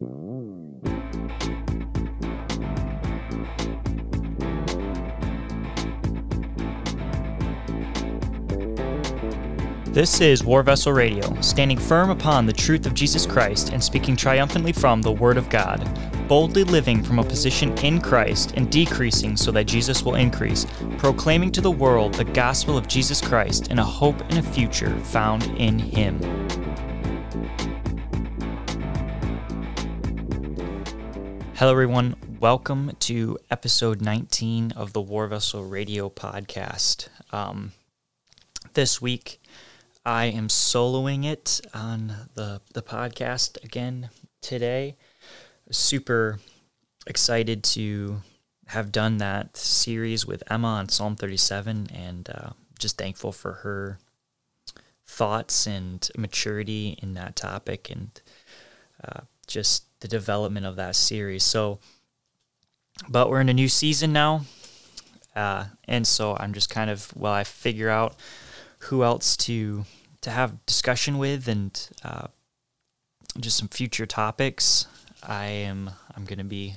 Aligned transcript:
This 0.00 0.08
is 10.22 10.42
War 10.42 10.62
Vessel 10.62 10.94
Radio, 10.94 11.38
standing 11.42 11.76
firm 11.76 12.08
upon 12.08 12.46
the 12.46 12.52
truth 12.54 12.86
of 12.86 12.94
Jesus 12.94 13.26
Christ 13.26 13.74
and 13.74 13.84
speaking 13.84 14.16
triumphantly 14.16 14.72
from 14.72 15.02
the 15.02 15.12
Word 15.12 15.36
of 15.36 15.50
God, 15.50 15.86
boldly 16.26 16.64
living 16.64 17.02
from 17.02 17.18
a 17.18 17.24
position 17.24 17.76
in 17.80 18.00
Christ 18.00 18.54
and 18.56 18.72
decreasing 18.72 19.36
so 19.36 19.52
that 19.52 19.66
Jesus 19.66 20.02
will 20.02 20.14
increase, 20.14 20.66
proclaiming 20.96 21.52
to 21.52 21.60
the 21.60 21.70
world 21.70 22.14
the 22.14 22.24
gospel 22.24 22.78
of 22.78 22.88
Jesus 22.88 23.20
Christ 23.20 23.68
and 23.68 23.78
a 23.78 23.84
hope 23.84 24.18
and 24.30 24.38
a 24.38 24.42
future 24.42 24.98
found 25.00 25.42
in 25.58 25.78
Him. 25.78 26.39
Hello, 31.60 31.72
everyone. 31.72 32.16
Welcome 32.40 32.92
to 33.00 33.36
episode 33.50 34.00
19 34.00 34.72
of 34.72 34.94
the 34.94 35.00
War 35.02 35.26
Vessel 35.26 35.66
Radio 35.66 36.08
podcast. 36.08 37.08
Um, 37.32 37.72
this 38.72 39.02
week, 39.02 39.42
I 40.02 40.24
am 40.24 40.48
soloing 40.48 41.26
it 41.26 41.60
on 41.74 42.14
the 42.34 42.62
the 42.72 42.80
podcast 42.80 43.62
again 43.62 44.08
today. 44.40 44.96
Super 45.70 46.38
excited 47.06 47.62
to 47.64 48.22
have 48.68 48.90
done 48.90 49.18
that 49.18 49.54
series 49.54 50.24
with 50.24 50.42
Emma 50.50 50.68
on 50.68 50.88
Psalm 50.88 51.14
37 51.14 51.88
and 51.94 52.30
uh, 52.30 52.50
just 52.78 52.96
thankful 52.96 53.32
for 53.32 53.52
her 53.52 53.98
thoughts 55.06 55.66
and 55.66 56.08
maturity 56.16 56.98
in 57.02 57.12
that 57.12 57.36
topic 57.36 57.90
and 57.90 58.22
uh, 59.04 59.20
just 59.46 59.84
the 60.00 60.08
development 60.08 60.66
of 60.66 60.76
that 60.76 60.96
series. 60.96 61.44
So, 61.44 61.78
but 63.08 63.30
we're 63.30 63.40
in 63.40 63.48
a 63.48 63.54
new 63.54 63.68
season 63.68 64.12
now. 64.12 64.42
Uh, 65.36 65.66
and 65.86 66.06
so 66.06 66.36
I'm 66.38 66.52
just 66.52 66.70
kind 66.70 66.90
of, 66.90 67.08
while 67.10 67.32
I 67.32 67.44
figure 67.44 67.88
out 67.88 68.16
who 68.80 69.04
else 69.04 69.36
to 69.36 69.84
to 70.22 70.30
have 70.30 70.64
discussion 70.66 71.16
with 71.18 71.48
and 71.48 71.88
uh, 72.04 72.26
just 73.38 73.56
some 73.56 73.68
future 73.68 74.06
topics. 74.06 74.86
I 75.22 75.46
am 75.46 75.90
I'm 76.16 76.26
to 76.26 76.44
be 76.44 76.74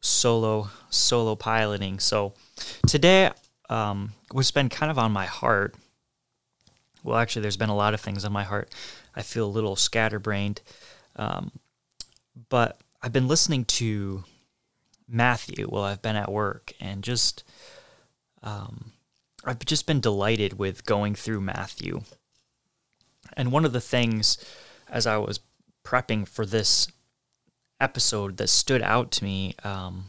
solo 0.00 0.70
solo 0.90 1.34
piloting. 1.34 1.98
So 1.98 2.34
today 2.86 3.30
um, 3.70 4.12
what's 4.30 4.50
been 4.50 4.68
kind 4.68 4.90
of 4.90 4.98
on 4.98 5.12
my 5.12 5.26
heart. 5.26 5.74
Well, 7.02 7.18
actually, 7.18 7.42
there's 7.42 7.58
been 7.58 7.68
a 7.68 7.76
lot 7.76 7.92
of 7.92 8.00
things 8.00 8.24
on 8.24 8.32
my 8.32 8.44
heart. 8.44 8.70
I 9.14 9.22
feel 9.22 9.46
a 9.46 9.46
little 9.46 9.76
scatterbrained, 9.76 10.62
um, 11.16 11.52
but 12.48 12.80
I've 13.02 13.12
been 13.12 13.28
listening 13.28 13.64
to 13.66 14.24
Matthew 15.08 15.66
while 15.66 15.84
I've 15.84 16.02
been 16.02 16.16
at 16.16 16.32
work, 16.32 16.72
and 16.80 17.02
just 17.02 17.44
um, 18.42 18.92
I've 19.44 19.58
just 19.64 19.86
been 19.86 20.00
delighted 20.00 20.58
with 20.58 20.86
going 20.86 21.14
through 21.14 21.40
Matthew. 21.40 22.02
And 23.36 23.52
one 23.52 23.64
of 23.64 23.72
the 23.72 23.80
things 23.80 24.38
as 24.88 25.06
I 25.06 25.16
was 25.16 25.40
prepping 25.84 26.26
for 26.26 26.46
this 26.46 26.88
episode 27.80 28.36
that 28.36 28.48
stood 28.48 28.82
out 28.82 29.10
to 29.12 29.24
me 29.24 29.54
um, 29.64 30.06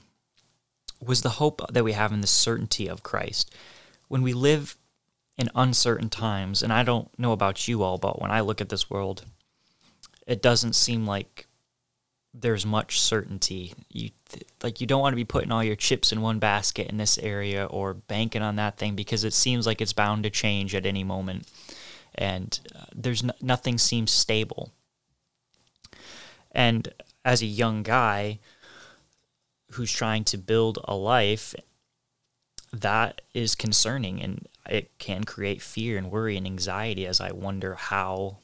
was 1.01 1.21
the 1.21 1.29
hope 1.29 1.61
that 1.71 1.83
we 1.83 1.93
have 1.93 2.11
in 2.11 2.21
the 2.21 2.27
certainty 2.27 2.87
of 2.87 3.03
Christ. 3.03 3.53
When 4.07 4.21
we 4.21 4.33
live 4.33 4.77
in 5.37 5.49
uncertain 5.55 6.09
times, 6.09 6.63
and 6.63 6.71
I 6.71 6.83
don't 6.83 7.09
know 7.19 7.31
about 7.31 7.67
you 7.67 7.83
all, 7.83 7.97
but 7.97 8.21
when 8.21 8.31
I 8.31 8.41
look 8.41 8.61
at 8.61 8.69
this 8.69 8.89
world, 8.89 9.25
it 10.25 10.41
doesn't 10.41 10.73
seem 10.73 11.05
like 11.05 11.44
there's 12.38 12.66
much 12.66 13.00
certainty. 13.00 13.73
You 13.89 14.09
like 14.61 14.81
you 14.81 14.88
don't 14.88 15.02
want 15.02 15.14
to 15.14 15.17
be 15.17 15.23
putting 15.25 15.52
all 15.52 15.64
your 15.64 15.75
chips 15.75 16.11
in 16.11 16.22
one 16.22 16.39
basket 16.39 16.88
in 16.89 16.97
this 16.97 17.17
area 17.17 17.66
or 17.66 17.94
banking 17.94 18.42
on 18.42 18.58
that 18.58 18.77
thing 18.77 18.95
because 18.95 19.23
it 19.23 19.33
seems 19.33 19.65
like 19.65 19.82
it's 19.82 19.93
bound 19.93 20.23
to 20.23 20.30
change 20.30 20.76
at 20.76 20.86
any 20.86 21.04
moment, 21.04 21.48
and 22.15 22.59
uh, 22.76 22.86
there's 22.93 23.23
no, 23.23 23.33
nothing 23.42 23.77
seems 23.77 24.11
stable. 24.11 24.71
And 26.52 26.89
as 27.23 27.42
a 27.42 27.48
young 27.48 27.83
guy 27.83 28.39
who's 29.71 29.92
trying 29.92 30.23
to 30.26 30.38
build 30.38 30.80
a 30.86 30.95
life, 30.95 31.55
that 32.71 33.21
is 33.33 33.55
concerning, 33.55 34.21
and 34.21 34.48
it 34.70 34.98
can 34.99 35.23
create 35.23 35.61
fear 35.61 35.98
and 35.98 36.11
worry 36.11 36.36
and 36.38 36.45
anxiety 36.45 37.05
as 37.08 37.21
I 37.21 37.32
wonder 37.32 37.76
how. 37.76 38.38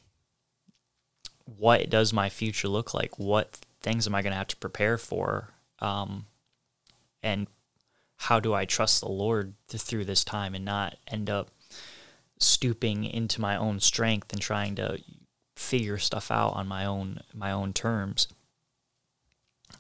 What 1.58 1.90
does 1.90 2.14
my 2.14 2.30
future 2.30 2.70
look 2.70 2.94
like? 2.94 3.20
What 3.20 3.58
things 3.82 4.08
am 4.08 4.16
I 4.16 4.22
going 4.22 4.32
to 4.32 4.38
have 4.38 4.48
to 4.48 4.58
prepare 4.58 4.98
for? 4.98 5.50
Um, 5.80 6.26
and 7.24 7.48
how 8.18 8.40
do 8.40 8.54
I 8.54 8.66
trust 8.66 9.02
the 9.02 9.10
Lord 9.10 9.54
through 9.68 10.06
this 10.06 10.24
time 10.24 10.54
and 10.54 10.64
not 10.64 10.98
end 11.08 11.30
up 11.30 11.50
stooping 12.40 13.04
into 13.04 13.42
my 13.42 13.56
own 13.56 13.80
strength 13.80 14.32
and 14.32 14.42
trying 14.42 14.76
to 14.76 15.00
figure 15.56 15.98
stuff 15.98 16.32
out 16.32 16.54
on 16.54 16.68
my 16.68 16.86
own 16.86 17.20
my 17.34 17.52
own 17.52 17.74
terms? 17.74 18.28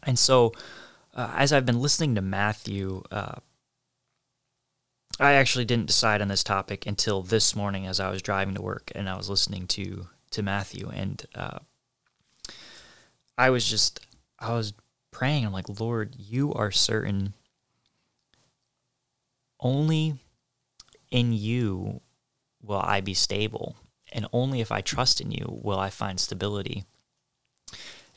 And 0.03 0.17
so, 0.17 0.53
uh, 1.13 1.33
as 1.35 1.53
I've 1.53 1.65
been 1.65 1.81
listening 1.81 2.15
to 2.15 2.21
Matthew, 2.21 3.03
uh, 3.11 3.35
I 5.19 5.33
actually 5.33 5.65
didn't 5.65 5.87
decide 5.87 6.21
on 6.21 6.29
this 6.29 6.43
topic 6.43 6.87
until 6.87 7.21
this 7.21 7.55
morning 7.55 7.85
as 7.85 7.99
I 7.99 8.09
was 8.09 8.23
driving 8.23 8.55
to 8.55 8.61
work 8.61 8.91
and 8.95 9.07
I 9.07 9.17
was 9.17 9.29
listening 9.29 9.67
to 9.67 10.07
to 10.31 10.41
Matthew 10.41 10.89
and 10.89 11.23
uh, 11.35 11.59
I 13.37 13.49
was 13.49 13.67
just, 13.67 14.05
I 14.39 14.53
was 14.53 14.73
praying. 15.11 15.45
I'm 15.45 15.53
like, 15.53 15.79
Lord, 15.79 16.15
you 16.17 16.53
are 16.53 16.71
certain. 16.71 17.33
Only 19.59 20.15
in 21.11 21.33
you 21.33 22.01
will 22.61 22.81
I 22.81 23.01
be 23.01 23.13
stable. 23.13 23.75
And 24.11 24.27
only 24.33 24.61
if 24.61 24.71
I 24.71 24.81
trust 24.81 25.21
in 25.21 25.31
you 25.31 25.59
will 25.61 25.79
I 25.79 25.89
find 25.89 26.19
stability. 26.19 26.85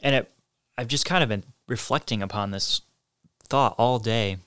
And 0.03 0.15
it, 0.15 0.33
I've 0.77 0.89
just 0.89 1.07
kind 1.07 1.23
of 1.23 1.29
been 1.29 1.45
reflecting 1.69 2.23
upon 2.23 2.51
this 2.51 2.83
thought 3.49 3.75
all 3.79 3.99
day 3.99 4.39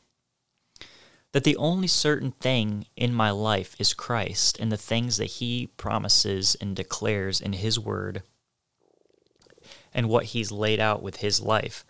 that 1.33 1.43
the 1.43 1.57
only 1.57 1.87
certain 1.87 2.31
thing 2.31 2.85
in 2.95 3.13
my 3.13 3.29
life 3.31 3.75
is 3.79 3.93
Christ 3.93 4.57
and 4.59 4.71
the 4.71 4.77
things 4.77 5.17
that 5.17 5.25
he 5.25 5.67
promises 5.77 6.55
and 6.59 6.75
declares 6.75 7.39
in 7.39 7.53
his 7.53 7.79
word 7.79 8.23
and 9.97 10.07
what 10.07 10.25
he's 10.25 10.51
laid 10.51 10.79
out 10.79 11.01
with 11.01 11.17
his 11.17 11.41
life. 11.41 11.83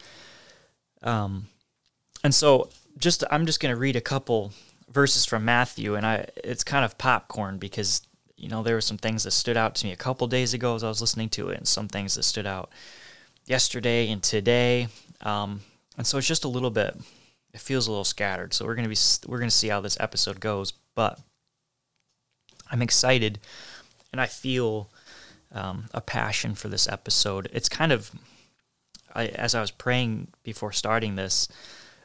Um, 1.03 1.47
and 2.23 2.33
so 2.33 2.69
just 2.97 3.23
I'm 3.29 3.45
just 3.45 3.59
going 3.59 3.75
to 3.75 3.79
read 3.79 3.97
a 3.97 4.01
couple 4.01 4.53
verses 4.89 5.25
from 5.25 5.45
Matthew, 5.45 5.93
and 5.93 6.05
I 6.05 6.25
it's 6.43 6.63
kind 6.63 6.85
of 6.85 6.97
popcorn 6.97 7.59
because 7.59 8.01
you 8.37 8.47
know 8.47 8.63
there 8.63 8.75
were 8.75 8.81
some 8.81 8.97
things 8.97 9.25
that 9.25 9.31
stood 9.31 9.57
out 9.57 9.75
to 9.75 9.85
me 9.85 9.91
a 9.91 9.97
couple 9.97 10.25
days 10.27 10.53
ago 10.53 10.73
as 10.73 10.83
I 10.83 10.87
was 10.87 11.01
listening 11.01 11.29
to 11.29 11.49
it, 11.49 11.57
and 11.57 11.67
some 11.67 11.89
things 11.89 12.15
that 12.15 12.23
stood 12.23 12.47
out 12.47 12.71
yesterday 13.45 14.09
and 14.09 14.23
today. 14.23 14.87
Um, 15.21 15.59
and 15.97 16.07
so 16.07 16.17
it's 16.17 16.27
just 16.27 16.45
a 16.45 16.49
little 16.49 16.71
bit. 16.71 16.95
It 17.53 17.59
feels 17.59 17.87
a 17.87 17.91
little 17.91 18.05
scattered. 18.05 18.53
So 18.53 18.65
we're 18.65 18.75
gonna 18.75 18.89
be 18.89 18.97
we're 19.27 19.39
gonna 19.39 19.51
see 19.51 19.67
how 19.67 19.81
this 19.81 19.97
episode 19.99 20.39
goes, 20.39 20.71
but 20.95 21.19
I'm 22.71 22.81
excited, 22.81 23.39
and 24.13 24.21
I 24.21 24.27
feel 24.27 24.89
um, 25.51 25.85
a 25.93 26.01
passion 26.01 26.55
for 26.55 26.67
this 26.69 26.87
episode. 26.87 27.49
It's 27.53 27.69
kind 27.69 27.91
of, 27.91 28.11
I, 29.13 29.27
as 29.27 29.55
I 29.55 29.61
was 29.61 29.71
praying 29.71 30.29
before 30.43 30.71
starting 30.71 31.15
this, 31.15 31.47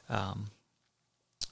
um, 0.09 0.47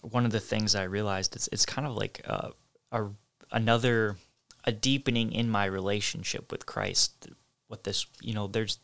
one 0.02 0.24
of 0.24 0.32
the 0.32 0.40
things 0.40 0.74
I 0.74 0.84
realized 0.84 1.36
it's 1.36 1.48
it's 1.52 1.66
kind 1.66 1.86
of 1.86 1.94
like 1.94 2.20
a, 2.24 2.52
a 2.92 3.08
another 3.52 4.16
a 4.64 4.72
deepening 4.72 5.32
in 5.32 5.50
my 5.50 5.64
relationship 5.64 6.50
with 6.50 6.66
Christ. 6.66 7.28
What 7.68 7.84
this, 7.84 8.06
you 8.20 8.34
know, 8.34 8.46
there's 8.46 8.78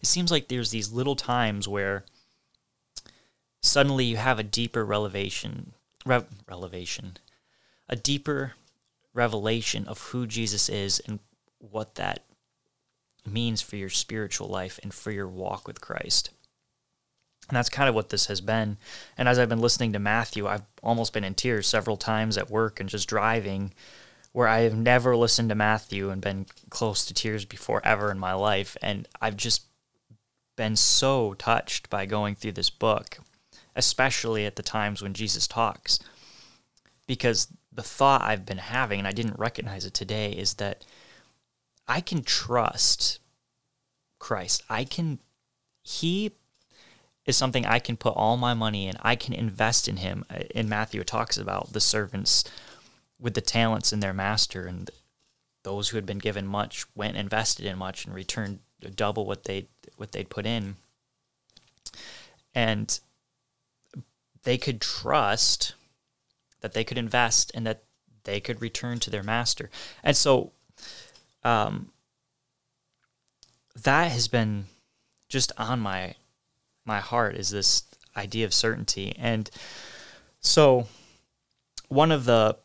it 0.00 0.06
seems 0.06 0.30
like 0.30 0.48
there's 0.48 0.70
these 0.70 0.92
little 0.92 1.16
times 1.16 1.66
where 1.68 2.04
suddenly 3.60 4.04
you 4.04 4.16
have 4.16 4.38
a 4.38 4.44
deeper 4.44 4.84
revelation, 4.84 5.72
re- 6.04 6.26
revelation, 6.48 7.16
a 7.88 7.96
deeper 7.96 8.52
revelation 9.14 9.86
of 9.86 10.00
who 10.08 10.26
Jesus 10.26 10.68
is 10.68 11.00
and 11.00 11.18
what 11.58 11.96
that 11.96 12.24
means 13.26 13.62
for 13.62 13.76
your 13.76 13.88
spiritual 13.88 14.48
life 14.48 14.78
and 14.82 14.92
for 14.92 15.10
your 15.10 15.28
walk 15.28 15.66
with 15.66 15.80
Christ. 15.80 16.30
And 17.48 17.56
that's 17.56 17.68
kind 17.68 17.88
of 17.88 17.94
what 17.94 18.08
this 18.08 18.26
has 18.26 18.40
been. 18.40 18.78
And 19.18 19.28
as 19.28 19.38
I've 19.38 19.48
been 19.48 19.60
listening 19.60 19.92
to 19.92 19.98
Matthew, 19.98 20.46
I've 20.46 20.62
almost 20.82 21.12
been 21.12 21.24
in 21.24 21.34
tears 21.34 21.66
several 21.66 21.96
times 21.96 22.38
at 22.38 22.50
work 22.50 22.80
and 22.80 22.88
just 22.88 23.08
driving, 23.08 23.74
where 24.32 24.48
I 24.48 24.60
have 24.60 24.76
never 24.76 25.16
listened 25.16 25.50
to 25.50 25.54
Matthew 25.54 26.10
and 26.10 26.22
been 26.22 26.46
close 26.70 27.04
to 27.04 27.14
tears 27.14 27.44
before 27.44 27.84
ever 27.84 28.10
in 28.10 28.18
my 28.18 28.32
life. 28.32 28.76
And 28.80 29.06
I've 29.20 29.36
just 29.36 29.66
been 30.56 30.76
so 30.76 31.34
touched 31.34 31.90
by 31.90 32.06
going 32.06 32.34
through 32.34 32.52
this 32.52 32.70
book, 32.70 33.18
especially 33.76 34.46
at 34.46 34.56
the 34.56 34.62
times 34.62 35.02
when 35.02 35.12
Jesus 35.12 35.46
talks. 35.46 35.98
Because 37.06 37.48
the 37.72 37.82
thought 37.82 38.22
I've 38.22 38.46
been 38.46 38.58
having, 38.58 39.00
and 39.00 39.08
I 39.08 39.12
didn't 39.12 39.38
recognize 39.38 39.84
it 39.84 39.94
today, 39.94 40.32
is 40.32 40.54
that 40.54 40.84
I 41.86 42.00
can 42.00 42.22
trust 42.22 43.18
Christ. 44.18 44.62
I 44.68 44.84
can, 44.84 45.18
He 45.82 46.32
is 47.24 47.36
something 47.36 47.64
I 47.64 47.78
can 47.78 47.96
put 47.96 48.14
all 48.16 48.36
my 48.36 48.54
money 48.54 48.88
in. 48.88 48.96
I 49.00 49.16
can 49.16 49.32
invest 49.32 49.88
in 49.88 49.98
him. 49.98 50.24
Uh, 50.28 50.40
in 50.54 50.68
Matthew, 50.68 51.00
it 51.00 51.06
talks 51.06 51.36
about 51.36 51.72
the 51.72 51.80
servants 51.80 52.44
with 53.18 53.34
the 53.34 53.40
talents 53.40 53.92
in 53.92 54.00
their 54.00 54.12
master, 54.12 54.66
and 54.66 54.90
those 55.62 55.88
who 55.88 55.96
had 55.96 56.06
been 56.06 56.18
given 56.18 56.46
much 56.46 56.84
went 56.94 57.16
invested 57.16 57.66
in 57.66 57.78
much 57.78 58.04
and 58.04 58.14
returned 58.14 58.58
double 58.96 59.26
what 59.26 59.44
they 59.44 59.68
what 59.96 60.12
they'd 60.12 60.30
put 60.30 60.46
in. 60.46 60.76
And 62.54 62.98
they 64.42 64.58
could 64.58 64.80
trust 64.80 65.74
that 66.60 66.72
they 66.74 66.84
could 66.84 66.98
invest 66.98 67.52
and 67.54 67.66
that 67.66 67.84
they 68.24 68.40
could 68.40 68.60
return 68.60 68.98
to 69.00 69.10
their 69.10 69.22
master. 69.22 69.70
And 70.02 70.16
so 70.16 70.52
um, 71.44 71.90
that 73.82 74.10
has 74.12 74.28
been 74.28 74.66
just 75.28 75.52
on 75.56 75.80
my 75.80 76.14
my 76.84 77.00
heart 77.00 77.36
is 77.36 77.50
this 77.50 77.84
idea 78.16 78.44
of 78.44 78.52
certainty. 78.52 79.14
And 79.18 79.50
so 80.40 80.86
one 81.88 82.12
of 82.12 82.24
the 82.24 82.56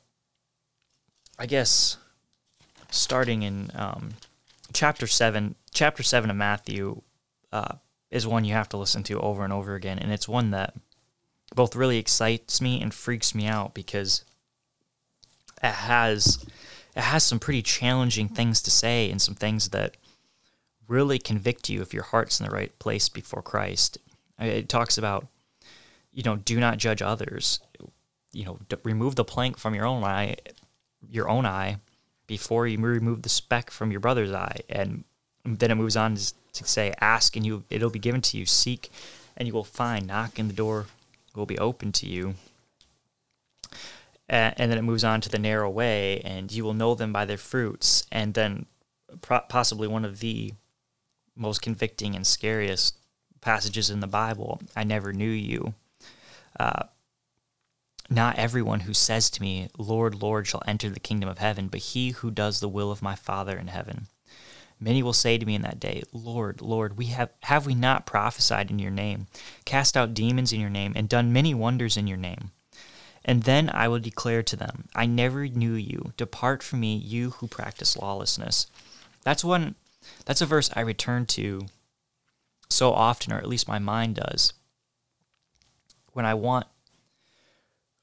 I 1.39 1.45
guess 1.45 1.97
starting 2.89 3.44
in 3.44 3.69
um, 3.75 4.09
chapter 4.74 5.07
seven, 5.07 5.56
chapter 5.74 6.03
seven 6.03 6.29
of 6.29 6.35
Matthew 6.35 7.01
uh, 7.51 7.75
is 8.09 8.25
one 8.25 8.45
you 8.45 8.53
have 8.53 8.69
to 8.69 8.77
listen 8.77 9.03
to 9.03 9.19
over 9.19 9.44
and 9.44 9.53
over 9.53 9.75
again, 9.75 10.00
and 10.00 10.12
it's 10.12 10.27
one 10.27 10.51
that 10.51 10.74
both 11.56 11.75
really 11.75 11.97
excites 11.97 12.59
me 12.59 12.81
and 12.81 12.94
freaks 12.94 13.33
me 13.35 13.45
out 13.45 13.74
because 13.74 14.24
it 15.63 15.71
has 15.71 16.45
it 16.97 17.03
has 17.03 17.23
some 17.23 17.38
pretty 17.38 17.61
challenging 17.61 18.27
things 18.27 18.59
to 18.63 18.71
say 18.71 19.11
and 19.11 19.21
some 19.21 19.35
things 19.35 19.69
that 19.69 19.95
really 20.88 21.19
convict 21.19 21.69
you 21.69 21.81
if 21.81 21.94
your 21.94 22.01
heart's 22.01 22.39
in 22.39 22.47
the 22.47 22.51
right 22.51 22.77
place 22.79 23.07
before 23.07 23.44
Christ. 23.44 23.99
It 24.39 24.67
talks 24.67 24.97
about, 24.97 25.27
you 26.11 26.23
know, 26.23 26.38
do 26.38 26.59
not 26.59 26.79
judge 26.79 27.03
others. 27.03 27.59
You 28.31 28.45
know, 28.45 28.59
remove 28.83 29.15
the 29.15 29.23
plank 29.23 29.59
from 29.59 29.75
your 29.75 29.85
own 29.85 30.03
eye, 30.03 30.38
your 31.07 31.29
own 31.29 31.45
eye, 31.45 31.77
before 32.25 32.65
you 32.65 32.79
remove 32.79 33.21
the 33.21 33.29
speck 33.29 33.69
from 33.69 33.91
your 33.91 34.00
brother's 34.00 34.33
eye. 34.33 34.61
And 34.67 35.03
then 35.45 35.69
it 35.69 35.75
moves 35.75 35.95
on 35.95 36.15
to 36.15 36.65
say, 36.65 36.95
ask 37.00 37.35
and 37.35 37.45
you 37.45 37.63
it'll 37.69 37.91
be 37.91 38.00
given 38.00 38.21
to 38.21 38.38
you. 38.38 38.47
Seek 38.47 38.89
and 39.35 39.47
you 39.47 39.53
will 39.53 39.63
find. 39.63 40.07
Knock 40.07 40.39
and 40.39 40.50
the 40.50 40.55
door 40.55 40.88
will 41.35 41.45
be 41.45 41.59
open 41.59 41.91
to 41.91 42.07
you. 42.07 42.35
And 44.29 44.71
then 44.71 44.77
it 44.77 44.83
moves 44.83 45.03
on 45.03 45.21
to 45.21 45.29
the 45.29 45.39
narrow 45.39 45.69
way, 45.69 46.19
and 46.21 46.51
you 46.51 46.63
will 46.63 46.74
know 46.74 46.95
them 46.95 47.13
by 47.13 47.25
their 47.25 47.38
fruits. 47.38 48.06
And 48.12 48.33
then 48.33 48.65
possibly 49.21 49.88
one 49.88 50.06
of 50.06 50.19
the 50.19 50.53
most 51.35 51.62
convicting 51.62 52.15
and 52.15 52.25
scariest 52.25 52.97
passages 53.41 53.89
in 53.89 54.00
the 54.00 54.07
Bible. 54.07 54.62
I 54.75 54.83
never 54.83 55.13
knew 55.13 55.29
you. 55.29 55.74
Uh, 56.59 56.83
not 58.09 58.38
everyone 58.38 58.81
who 58.81 58.94
says 58.94 59.29
to 59.31 59.41
me, 59.41 59.69
Lord, 59.77 60.15
Lord, 60.15 60.47
shall 60.47 60.63
enter 60.65 60.89
the 60.89 61.00
kingdom 61.00 61.29
of 61.29 61.38
heaven, 61.38 61.68
but 61.68 61.81
he 61.81 62.12
who 62.12 62.31
does 62.31 62.59
the 62.59 62.69
will 62.69 62.91
of 62.91 63.01
my 63.01 63.15
Father 63.15 63.57
in 63.57 63.68
heaven. 63.68 64.07
Many 64.79 65.01
will 65.01 65.13
say 65.13 65.38
to 65.38 65.45
me 65.45 65.56
in 65.56 65.63
that 65.63 65.79
day, 65.79 66.03
Lord, 66.13 66.62
Lord, 66.62 66.97
we 66.97 67.07
have 67.07 67.31
have 67.44 67.65
we 67.65 67.74
not 67.74 68.06
prophesied 68.06 68.69
in 68.69 68.79
your 68.79 68.91
name, 68.91 69.27
cast 69.65 69.97
out 69.97 70.13
demons 70.13 70.53
in 70.53 70.62
your 70.62 70.69
name, 70.69 70.94
and 70.95 71.09
done 71.09 71.33
many 71.33 71.53
wonders 71.53 71.97
in 71.97 72.07
your 72.07 72.18
name? 72.18 72.51
And 73.27 73.44
then 73.44 73.69
I 73.74 73.89
will 73.89 74.00
declare 74.00 74.41
to 74.41 74.56
them, 74.56 74.88
I 74.95 75.06
never 75.06 75.47
knew 75.50 75.74
you. 75.74 76.13
Depart 76.15 76.63
from 76.63 76.79
me, 76.79 76.95
you 76.95 77.31
who 77.31 77.47
practice 77.47 77.97
lawlessness. 77.97 78.68
That's 79.24 79.44
one 79.44 79.75
that's 80.25 80.41
a 80.41 80.45
verse 80.45 80.69
I 80.74 80.79
return 80.79 81.25
to 81.27 81.65
so 82.69 82.94
often, 82.94 83.33
or 83.33 83.38
at 83.38 83.47
least 83.47 83.68
my 83.68 83.79
mind 83.79 84.15
does. 84.15 84.53
When 86.13 86.25
I 86.25 86.33
want 86.33 86.68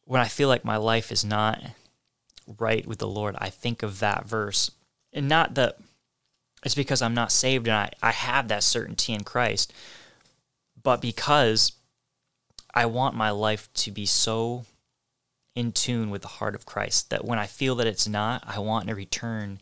when 0.05 0.21
I 0.21 0.29
feel 0.29 0.49
like 0.49 0.67
my 0.67 0.76
life 0.76 1.11
is 1.11 1.25
not 1.25 1.62
right 2.59 2.87
with 2.87 2.99
the 2.99 3.09
Lord, 3.09 3.35
I 3.38 3.49
think 3.49 3.82
of 3.82 4.00
that 4.00 4.26
verse. 4.26 4.71
And 5.15 5.26
not 5.26 5.55
that 5.55 5.79
it's 6.62 6.75
because 6.75 7.00
I'm 7.00 7.15
not 7.15 7.32
saved 7.32 7.67
and 7.67 7.76
I, 7.76 7.91
I 8.03 8.11
have 8.11 8.49
that 8.49 8.62
certainty 8.62 9.15
in 9.15 9.25
Christ, 9.25 9.73
but 10.82 11.00
because 11.00 11.73
I 12.75 12.85
want 12.85 13.17
my 13.17 13.31
life 13.31 13.73
to 13.75 13.91
be 13.91 14.05
so 14.05 14.67
in 15.55 15.73
tune 15.73 16.11
with 16.11 16.23
the 16.23 16.29
heart 16.29 16.55
of 16.55 16.67
Christ 16.67 17.11
that 17.11 17.25
when 17.25 17.39
I 17.39 17.47
feel 17.47 17.75
that 17.77 17.87
it's 17.87 18.09
not, 18.09 18.43
I 18.47 18.59
want 18.59 18.89
to 18.89 18.95
return 18.95 19.61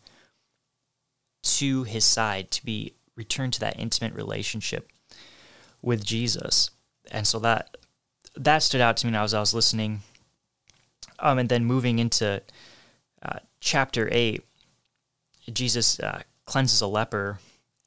to 1.43 1.85
his 1.85 2.05
side, 2.05 2.51
to 2.53 2.65
be 2.65 2.95
returned 3.17 3.53
to 3.55 3.61
that 3.61 3.79
intimate 3.79 4.15
relationship 4.15 4.91
with 5.83 6.05
Jesus. 6.05 6.71
And 7.11 7.27
so 7.27 7.39
that 7.41 7.77
that 8.37 8.63
stood 8.63 8.81
out 8.81 8.97
to 8.99 9.07
me 9.07 9.17
as 9.17 9.35
I 9.35 9.41
was 9.41 9.53
listening. 9.53 10.01
Um, 11.19 11.39
and 11.39 11.49
then 11.49 11.65
moving 11.65 11.99
into 11.99 12.43
uh, 13.23 13.39
chapter 13.61 14.09
eight, 14.11 14.45
Jesus 15.53 16.01
uh, 16.01 16.23
cleanses 16.47 16.81
a 16.81 16.87
leper, 16.87 17.39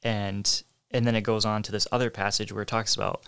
and 0.03 0.63
and 0.91 1.07
then 1.07 1.15
it 1.15 1.21
goes 1.21 1.43
on 1.45 1.63
to 1.63 1.71
this 1.71 1.87
other 1.91 2.09
passage 2.09 2.51
where 2.51 2.61
it 2.61 2.67
talks 2.67 2.95
about 2.95 3.23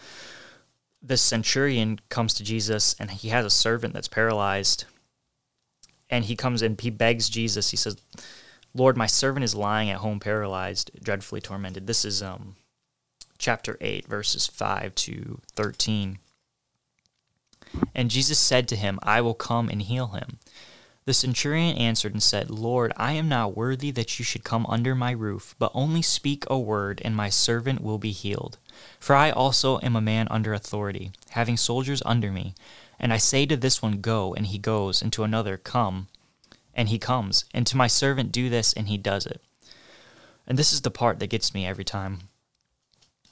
this 1.01 1.21
centurion 1.21 1.99
comes 2.09 2.33
to 2.35 2.44
Jesus 2.44 2.95
and 2.99 3.11
he 3.11 3.29
has 3.29 3.45
a 3.45 3.49
servant 3.49 3.94
that's 3.94 4.07
paralyzed, 4.07 4.85
and 6.09 6.25
he 6.25 6.35
comes 6.35 6.61
and 6.61 6.79
he 6.79 6.89
begs 6.89 7.29
Jesus. 7.29 7.71
He 7.71 7.77
says, 7.77 7.97
"Lord, 8.73 8.97
my 8.97 9.07
servant 9.07 9.44
is 9.44 9.55
lying 9.55 9.89
at 9.89 9.97
home 9.97 10.19
paralyzed, 10.19 10.91
dreadfully 11.01 11.41
tormented." 11.41 11.88
This 11.88 12.05
is 12.05 12.21
um 12.23 12.55
chapter 13.38 13.77
8 13.81 14.07
verses 14.07 14.47
5 14.47 14.95
to 14.95 15.41
13. 15.55 16.19
And 17.94 18.09
Jesus 18.09 18.39
said 18.39 18.67
to 18.69 18.75
him, 18.75 18.99
I 19.03 19.21
will 19.21 19.33
come 19.33 19.69
and 19.69 19.81
heal 19.81 20.07
him. 20.07 20.39
The 21.07 21.13
centurion 21.13 21.77
answered 21.77 22.12
and 22.12 22.21
said, 22.21 22.50
Lord, 22.50 22.92
I 22.98 23.13
am 23.13 23.30
not 23.30 23.56
worthy 23.56 23.92
that 23.92 24.19
you 24.19 24.25
should 24.25 24.44
come 24.44 24.65
under 24.68 24.94
my 24.94 25.12
roof, 25.12 25.56
but 25.57 25.71
only 25.74 26.01
speak 26.01 26.44
a 26.50 26.59
word, 26.59 27.01
and 27.06 27.15
my 27.15 27.30
servant 27.30 27.80
will 27.80 27.98
be 27.98 28.12
healed. 28.12 28.57
For 29.00 29.15
I 29.15 29.31
also 29.31 29.80
am 29.80 29.95
a 29.95 30.01
man 30.01 30.27
under 30.30 30.54
authority, 30.54 31.13
having 31.30 31.56
soldiers 31.56 32.04
under 32.06 32.30
me. 32.30 32.56
And 33.00 33.13
I 33.13 33.19
say 33.19 33.45
to 33.45 33.56
this 33.56 33.81
one, 33.81 34.01
Go, 34.01 34.33
and 34.33 34.48
he 34.48 34.57
goes, 34.57 35.01
and 35.01 35.13
to 35.13 35.24
another, 35.24 35.56
Come, 35.56 36.09
and 36.74 36.89
he 36.89 37.00
comes, 37.00 37.45
and 37.54 37.65
to 37.68 37.77
my 37.77 37.88
servant, 37.88 38.33
Do 38.33 38.50
this, 38.50 38.74
and 38.74 38.89
he 38.89 38.98
does 38.98 39.25
it. 39.25 39.39
And 40.45 40.59
this 40.59 40.74
is 40.74 40.81
the 40.81 40.92
part 40.92 41.19
that 41.19 41.30
gets 41.30 41.54
me 41.54 41.65
every 41.65 41.86
time. 41.86 42.27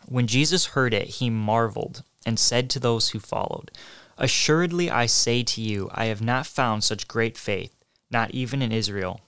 When 0.07 0.27
Jesus 0.27 0.67
heard 0.67 0.93
it, 0.93 1.07
he 1.19 1.29
marveled, 1.29 2.03
and 2.25 2.39
said 2.39 2.69
to 2.69 2.79
those 2.79 3.09
who 3.09 3.19
followed, 3.19 3.69
Assuredly, 4.17 4.89
I 4.89 5.07
say 5.07 5.43
to 5.43 5.61
you, 5.61 5.89
I 5.93 6.05
have 6.05 6.21
not 6.21 6.47
found 6.47 6.83
such 6.83 7.07
great 7.07 7.37
faith, 7.37 7.75
not 8.09 8.31
even 8.31 8.61
in 8.61 8.71
Israel. 8.71 9.21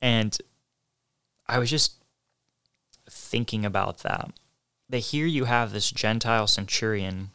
And 0.00 0.36
I 1.46 1.58
was 1.58 1.70
just 1.70 1.94
thinking 3.08 3.64
about 3.64 3.98
that. 3.98 4.30
That 4.88 4.98
here 4.98 5.26
you 5.26 5.44
have 5.44 5.72
this 5.72 5.90
Gentile 5.90 6.46
centurion 6.46 7.30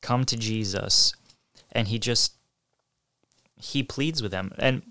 come 0.00 0.24
to 0.24 0.36
Jesus, 0.36 1.14
and 1.70 1.88
he 1.88 1.98
just 1.98 2.34
he 3.56 3.82
pleads 3.82 4.22
with 4.22 4.32
him. 4.32 4.52
And 4.58 4.82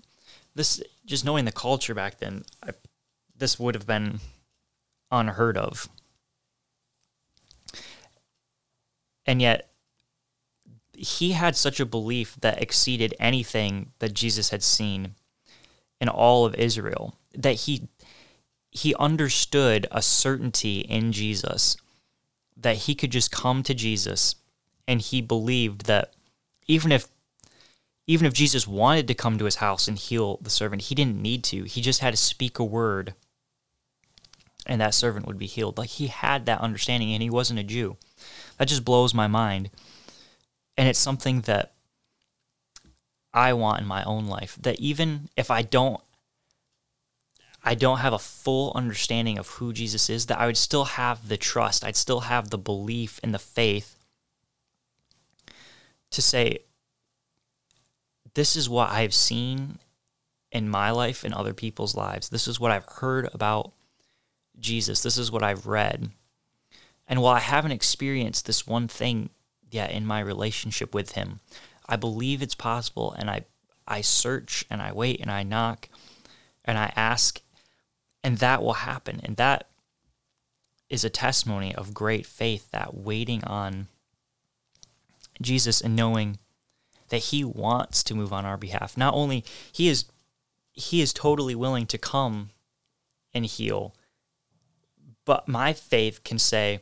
this, 0.54 0.82
just 1.04 1.24
knowing 1.24 1.44
the 1.44 1.52
culture 1.52 1.94
back 1.94 2.18
then, 2.18 2.44
I, 2.62 2.70
this 3.36 3.58
would 3.58 3.74
have 3.74 3.86
been 3.86 4.20
unheard 5.10 5.56
of. 5.56 5.88
And 9.26 9.40
yet, 9.40 9.71
he 11.02 11.32
had 11.32 11.56
such 11.56 11.80
a 11.80 11.84
belief 11.84 12.36
that 12.40 12.62
exceeded 12.62 13.12
anything 13.18 13.90
that 13.98 14.14
Jesus 14.14 14.50
had 14.50 14.62
seen 14.62 15.16
in 16.00 16.08
all 16.08 16.46
of 16.46 16.54
Israel 16.54 17.16
that 17.34 17.52
he 17.52 17.88
he 18.70 18.94
understood 18.94 19.86
a 19.90 20.00
certainty 20.00 20.80
in 20.80 21.10
Jesus 21.10 21.76
that 22.56 22.76
he 22.76 22.94
could 22.94 23.10
just 23.10 23.32
come 23.32 23.64
to 23.64 23.74
Jesus 23.74 24.36
and 24.86 25.00
he 25.00 25.20
believed 25.20 25.86
that 25.86 26.14
even 26.68 26.92
if 26.92 27.08
even 28.06 28.24
if 28.24 28.32
Jesus 28.32 28.66
wanted 28.66 29.08
to 29.08 29.14
come 29.14 29.38
to 29.38 29.44
his 29.44 29.56
house 29.56 29.88
and 29.88 29.98
heal 29.98 30.38
the 30.40 30.50
servant 30.50 30.82
he 30.82 30.94
didn't 30.94 31.20
need 31.20 31.42
to. 31.44 31.64
He 31.64 31.80
just 31.80 32.00
had 32.00 32.12
to 32.12 32.16
speak 32.16 32.60
a 32.60 32.64
word 32.64 33.14
and 34.66 34.80
that 34.80 34.94
servant 34.94 35.26
would 35.26 35.38
be 35.38 35.46
healed. 35.46 35.78
Like 35.78 35.90
he 35.90 36.06
had 36.06 36.46
that 36.46 36.60
understanding 36.60 37.12
and 37.12 37.22
he 37.24 37.30
wasn't 37.30 37.58
a 37.58 37.64
Jew. 37.64 37.96
That 38.58 38.68
just 38.68 38.84
blows 38.84 39.12
my 39.12 39.26
mind 39.26 39.70
and 40.82 40.88
it's 40.88 40.98
something 40.98 41.42
that 41.42 41.74
I 43.32 43.52
want 43.52 43.80
in 43.80 43.86
my 43.86 44.02
own 44.02 44.26
life 44.26 44.58
that 44.62 44.80
even 44.80 45.28
if 45.36 45.48
I 45.48 45.62
don't 45.62 46.00
I 47.62 47.76
don't 47.76 47.98
have 47.98 48.12
a 48.12 48.18
full 48.18 48.72
understanding 48.74 49.38
of 49.38 49.46
who 49.46 49.72
Jesus 49.72 50.10
is 50.10 50.26
that 50.26 50.40
I 50.40 50.46
would 50.46 50.56
still 50.56 50.86
have 50.86 51.28
the 51.28 51.36
trust 51.36 51.84
I'd 51.84 51.94
still 51.94 52.22
have 52.22 52.50
the 52.50 52.58
belief 52.58 53.20
and 53.22 53.32
the 53.32 53.38
faith 53.38 53.96
to 56.10 56.20
say 56.20 56.64
this 58.34 58.56
is 58.56 58.68
what 58.68 58.90
I've 58.90 59.14
seen 59.14 59.78
in 60.50 60.68
my 60.68 60.90
life 60.90 61.22
and 61.22 61.32
other 61.32 61.54
people's 61.54 61.94
lives. 61.94 62.28
This 62.28 62.48
is 62.48 62.58
what 62.58 62.72
I've 62.72 62.88
heard 62.96 63.28
about 63.32 63.70
Jesus. 64.58 65.00
This 65.04 65.16
is 65.16 65.30
what 65.30 65.44
I've 65.44 65.68
read. 65.68 66.10
And 67.06 67.22
while 67.22 67.36
I 67.36 67.40
haven't 67.40 67.70
experienced 67.70 68.46
this 68.46 68.66
one 68.66 68.88
thing 68.88 69.30
yet 69.72 69.90
in 69.90 70.06
my 70.06 70.20
relationship 70.20 70.94
with 70.94 71.12
Him, 71.12 71.40
I 71.88 71.96
believe 71.96 72.42
it's 72.42 72.54
possible 72.54 73.12
and 73.12 73.30
I, 73.30 73.44
I 73.86 74.00
search 74.00 74.64
and 74.70 74.80
I 74.80 74.92
wait 74.92 75.20
and 75.20 75.30
I 75.30 75.42
knock 75.42 75.88
and 76.64 76.78
I 76.78 76.92
ask, 76.94 77.40
and 78.22 78.38
that 78.38 78.62
will 78.62 78.74
happen. 78.74 79.20
And 79.24 79.36
that 79.36 79.68
is 80.88 81.04
a 81.04 81.10
testimony 81.10 81.74
of 81.74 81.94
great 81.94 82.26
faith 82.26 82.70
that 82.70 82.94
waiting 82.94 83.42
on 83.44 83.88
Jesus 85.40 85.80
and 85.80 85.96
knowing 85.96 86.38
that 87.08 87.18
he 87.18 87.44
wants 87.44 88.02
to 88.04 88.14
move 88.14 88.32
on 88.32 88.44
our 88.44 88.56
behalf. 88.56 88.96
Not 88.96 89.14
only 89.14 89.44
he 89.72 89.88
is 89.88 90.04
he 90.72 91.02
is 91.02 91.12
totally 91.12 91.54
willing 91.54 91.86
to 91.86 91.98
come 91.98 92.50
and 93.34 93.44
heal, 93.44 93.94
but 95.24 95.48
my 95.48 95.72
faith 95.72 96.24
can 96.24 96.38
say, 96.38 96.80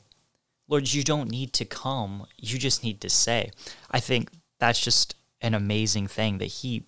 Lord, 0.70 0.94
you 0.94 1.02
don't 1.02 1.30
need 1.30 1.52
to 1.54 1.64
come. 1.64 2.26
You 2.38 2.56
just 2.56 2.84
need 2.84 3.00
to 3.00 3.10
say. 3.10 3.50
I 3.90 3.98
think 3.98 4.30
that's 4.60 4.80
just 4.80 5.16
an 5.40 5.52
amazing 5.52 6.06
thing 6.06 6.38
that 6.38 6.46
he 6.46 6.84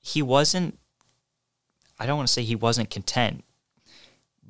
he 0.00 0.22
wasn't 0.22 0.78
I 1.98 2.06
don't 2.06 2.16
want 2.16 2.26
to 2.26 2.32
say 2.32 2.42
he 2.42 2.56
wasn't 2.56 2.90
content, 2.90 3.44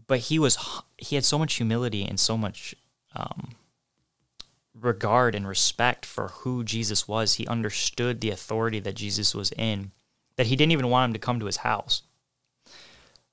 but 0.07 0.21
he 0.21 0.39
was 0.39 0.57
he 0.97 1.17
had 1.17 1.25
so 1.25 1.39
much 1.39 1.55
humility 1.55 2.05
and 2.05 2.21
so 2.21 2.39
much 2.39 2.75
um, 3.17 3.57
regard 4.81 5.35
and 5.35 5.47
respect 5.47 6.07
for 6.07 6.29
who 6.29 6.63
Jesus 6.63 7.09
was. 7.09 7.35
He 7.35 7.47
understood 7.49 8.21
the 8.21 8.31
authority 8.31 8.79
that 8.81 8.95
Jesus 8.95 9.35
was 9.35 9.51
in, 9.53 9.91
that 10.37 10.47
he 10.47 10.55
didn't 10.57 10.73
even 10.73 10.89
want 10.89 11.11
him 11.11 11.13
to 11.15 11.19
come 11.19 11.41
to 11.41 11.47
his 11.47 11.59
house. 11.59 12.03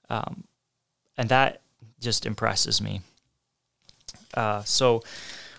Um, 0.10 0.46
and 1.16 1.30
that 1.30 1.62
just 2.00 2.26
impresses 2.26 2.82
me. 2.82 3.02
Uh, 4.34 4.64
so, 4.64 5.04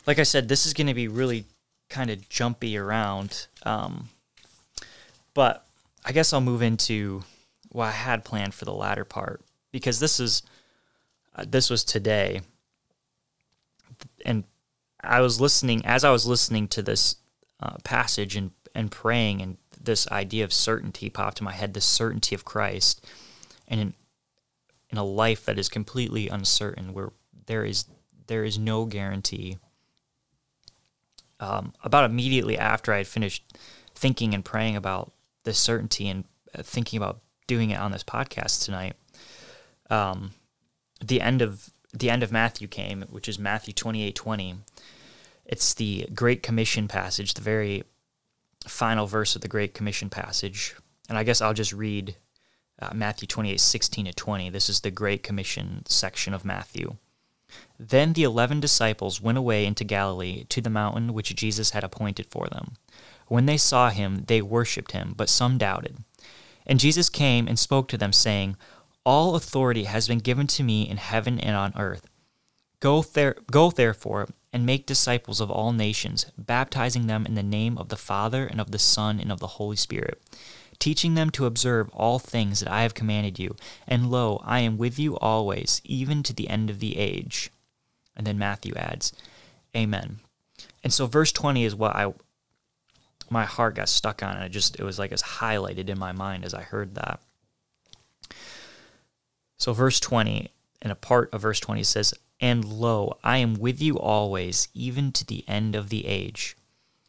like 0.06 0.18
I 0.18 0.24
said, 0.24 0.48
this 0.48 0.66
is 0.66 0.74
going 0.74 0.86
to 0.86 0.94
be 0.94 1.08
really 1.08 1.44
kind 1.88 2.10
of 2.10 2.28
jumpy 2.28 2.76
around. 2.76 3.46
Um, 3.64 4.08
but 5.34 5.66
I 6.04 6.12
guess 6.12 6.32
I'll 6.32 6.40
move 6.40 6.62
into 6.62 7.24
what 7.70 7.86
I 7.86 7.90
had 7.92 8.24
planned 8.24 8.54
for 8.54 8.64
the 8.64 8.72
latter 8.72 9.04
part 9.04 9.42
because 9.72 10.00
this 10.00 10.18
is 10.18 10.42
uh, 11.36 11.44
this 11.46 11.70
was 11.70 11.84
today, 11.84 12.40
and 14.24 14.44
I 15.02 15.20
was 15.20 15.40
listening 15.40 15.84
as 15.84 16.04
I 16.04 16.10
was 16.10 16.26
listening 16.26 16.66
to 16.68 16.82
this 16.82 17.16
uh, 17.60 17.76
passage 17.84 18.36
and 18.36 18.50
and 18.74 18.90
praying, 18.90 19.42
and 19.42 19.56
this 19.80 20.08
idea 20.10 20.44
of 20.44 20.52
certainty 20.52 21.10
popped 21.10 21.40
in 21.40 21.44
my 21.44 21.52
head. 21.52 21.74
The 21.74 21.80
certainty 21.80 22.34
of 22.34 22.44
Christ, 22.44 23.06
and 23.68 23.80
in 23.80 23.94
in 24.90 24.98
a 24.98 25.04
life 25.04 25.44
that 25.44 25.58
is 25.58 25.68
completely 25.68 26.28
uncertain, 26.28 26.92
where 26.92 27.12
there 27.46 27.64
is 27.64 27.84
there 28.26 28.44
is 28.44 28.58
no 28.58 28.84
guarantee. 28.84 29.58
Um, 31.38 31.72
about 31.82 32.04
immediately 32.04 32.58
after 32.58 32.92
I 32.92 32.98
had 32.98 33.06
finished 33.06 33.56
thinking 33.94 34.34
and 34.34 34.44
praying 34.44 34.76
about 34.76 35.12
this 35.44 35.58
certainty 35.58 36.08
and 36.08 36.24
uh, 36.54 36.62
thinking 36.62 36.98
about 36.98 37.20
doing 37.46 37.70
it 37.70 37.80
on 37.80 37.92
this 37.92 38.04
podcast 38.04 38.64
tonight, 38.64 38.94
um, 39.88 40.32
the 41.04 41.20
end 41.20 41.40
of 41.40 41.70
the 41.92 42.10
end 42.10 42.22
of 42.22 42.30
Matthew 42.30 42.68
came, 42.68 43.02
which 43.10 43.28
is 43.28 43.38
Matthew 43.38 43.72
twenty 43.72 44.02
eight 44.02 44.16
twenty. 44.16 44.56
It's 45.46 45.74
the 45.74 46.06
Great 46.14 46.42
Commission 46.42 46.86
passage, 46.86 47.34
the 47.34 47.42
very 47.42 47.82
final 48.66 49.06
verse 49.06 49.34
of 49.34 49.42
the 49.42 49.48
Great 49.48 49.74
Commission 49.74 50.10
passage. 50.10 50.76
And 51.08 51.18
I 51.18 51.24
guess 51.24 51.40
I'll 51.40 51.54
just 51.54 51.72
read 51.72 52.16
uh, 52.80 52.90
Matthew 52.94 53.26
28 53.26 53.60
16 53.60 54.04
to 54.06 54.12
20. 54.12 54.50
This 54.50 54.68
is 54.68 54.80
the 54.80 54.90
Great 54.90 55.22
Commission 55.22 55.82
section 55.86 56.34
of 56.34 56.44
Matthew. 56.44 56.96
Then 57.82 58.12
the 58.12 58.24
eleven 58.24 58.60
disciples 58.60 59.22
went 59.22 59.38
away 59.38 59.64
into 59.64 59.84
Galilee 59.84 60.44
to 60.50 60.60
the 60.60 60.68
mountain 60.68 61.14
which 61.14 61.34
Jesus 61.34 61.70
had 61.70 61.82
appointed 61.82 62.26
for 62.26 62.46
them. 62.46 62.74
When 63.26 63.46
they 63.46 63.56
saw 63.56 63.88
him, 63.88 64.24
they 64.26 64.42
worshipped 64.42 64.92
him, 64.92 65.14
but 65.16 65.30
some 65.30 65.56
doubted. 65.56 66.04
And 66.66 66.78
Jesus 66.78 67.08
came 67.08 67.48
and 67.48 67.58
spoke 67.58 67.88
to 67.88 67.96
them, 67.96 68.12
saying, 68.12 68.58
All 69.06 69.34
authority 69.34 69.84
has 69.84 70.06
been 70.08 70.18
given 70.18 70.46
to 70.48 70.62
me 70.62 70.90
in 70.90 70.98
heaven 70.98 71.40
and 71.40 71.56
on 71.56 71.72
earth. 71.74 72.06
Go, 72.80 73.00
there, 73.00 73.36
go 73.50 73.70
therefore 73.70 74.28
and 74.52 74.66
make 74.66 74.84
disciples 74.84 75.40
of 75.40 75.50
all 75.50 75.72
nations, 75.72 76.26
baptizing 76.36 77.06
them 77.06 77.24
in 77.24 77.34
the 77.34 77.42
name 77.42 77.78
of 77.78 77.88
the 77.88 77.96
Father 77.96 78.46
and 78.46 78.60
of 78.60 78.72
the 78.72 78.78
Son 78.78 79.18
and 79.18 79.32
of 79.32 79.40
the 79.40 79.56
Holy 79.56 79.76
Spirit, 79.76 80.20
teaching 80.78 81.14
them 81.14 81.30
to 81.30 81.46
observe 81.46 81.88
all 81.94 82.18
things 82.18 82.60
that 82.60 82.70
I 82.70 82.82
have 82.82 82.92
commanded 82.92 83.38
you. 83.38 83.56
And 83.88 84.10
lo, 84.10 84.42
I 84.44 84.60
am 84.60 84.76
with 84.76 84.98
you 84.98 85.16
always, 85.16 85.80
even 85.82 86.22
to 86.24 86.34
the 86.34 86.50
end 86.50 86.68
of 86.68 86.80
the 86.80 86.98
age. 86.98 87.50
And 88.20 88.26
then 88.26 88.38
Matthew 88.38 88.74
adds, 88.74 89.14
Amen. 89.74 90.18
And 90.84 90.92
so 90.92 91.06
verse 91.06 91.32
20 91.32 91.64
is 91.64 91.74
what 91.74 91.96
I 91.96 92.12
my 93.30 93.46
heart 93.46 93.76
got 93.76 93.88
stuck 93.88 94.22
on 94.22 94.36
and 94.36 94.44
it 94.44 94.50
just 94.50 94.78
it 94.78 94.82
was 94.82 94.98
like 94.98 95.10
it's 95.10 95.22
highlighted 95.22 95.88
in 95.88 95.98
my 95.98 96.12
mind 96.12 96.44
as 96.44 96.52
I 96.52 96.60
heard 96.60 96.96
that. 96.96 97.18
So 99.56 99.72
verse 99.72 99.98
20 100.00 100.50
and 100.82 100.92
a 100.92 100.96
part 100.96 101.32
of 101.32 101.40
verse 101.40 101.60
20 101.60 101.82
says, 101.82 102.12
and 102.42 102.62
lo, 102.62 103.16
I 103.24 103.38
am 103.38 103.54
with 103.54 103.80
you 103.80 103.98
always, 103.98 104.68
even 104.74 105.12
to 105.12 105.24
the 105.24 105.42
end 105.48 105.74
of 105.74 105.88
the 105.88 106.06
age. 106.06 106.58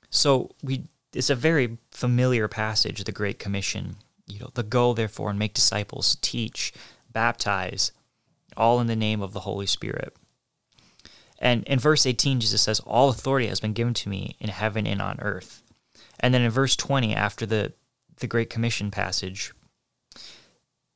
So 0.10 0.52
we 0.64 0.86
it's 1.12 1.30
a 1.30 1.36
very 1.36 1.78
familiar 1.90 2.48
passage, 2.48 3.04
the 3.04 3.12
Great 3.12 3.38
Commission. 3.38 3.98
You 4.28 4.40
know, 4.40 4.52
the 4.54 4.64
go 4.64 4.94
therefore 4.94 5.30
and 5.32 5.38
make 5.38 5.54
disciples, 5.54 6.18
teach, 6.22 6.72
baptize, 7.12 7.92
all 8.56 8.80
in 8.80 8.88
the 8.88 8.96
name 8.96 9.22
of 9.22 9.34
the 9.34 9.42
Holy 9.42 9.66
Spirit. 9.66 10.16
And 11.42 11.64
in 11.64 11.80
verse 11.80 12.06
18, 12.06 12.40
Jesus 12.40 12.62
says, 12.62 12.80
All 12.82 13.10
authority 13.10 13.48
has 13.48 13.60
been 13.60 13.74
given 13.74 13.96
to 13.96 14.10
me 14.10 14.38
in 14.40 14.50
heaven 14.50 14.86
and 14.86 15.02
on 15.02 15.20
earth. 15.20 15.64
And 16.20 16.34
then 16.34 16.44
in 16.44 16.52
verse 16.52 16.76
20, 16.76 17.16
after 17.16 17.48
the, 17.48 17.74
the 18.20 18.28
Great 18.28 18.52
Commission 18.52 18.92
passage, 18.92 19.52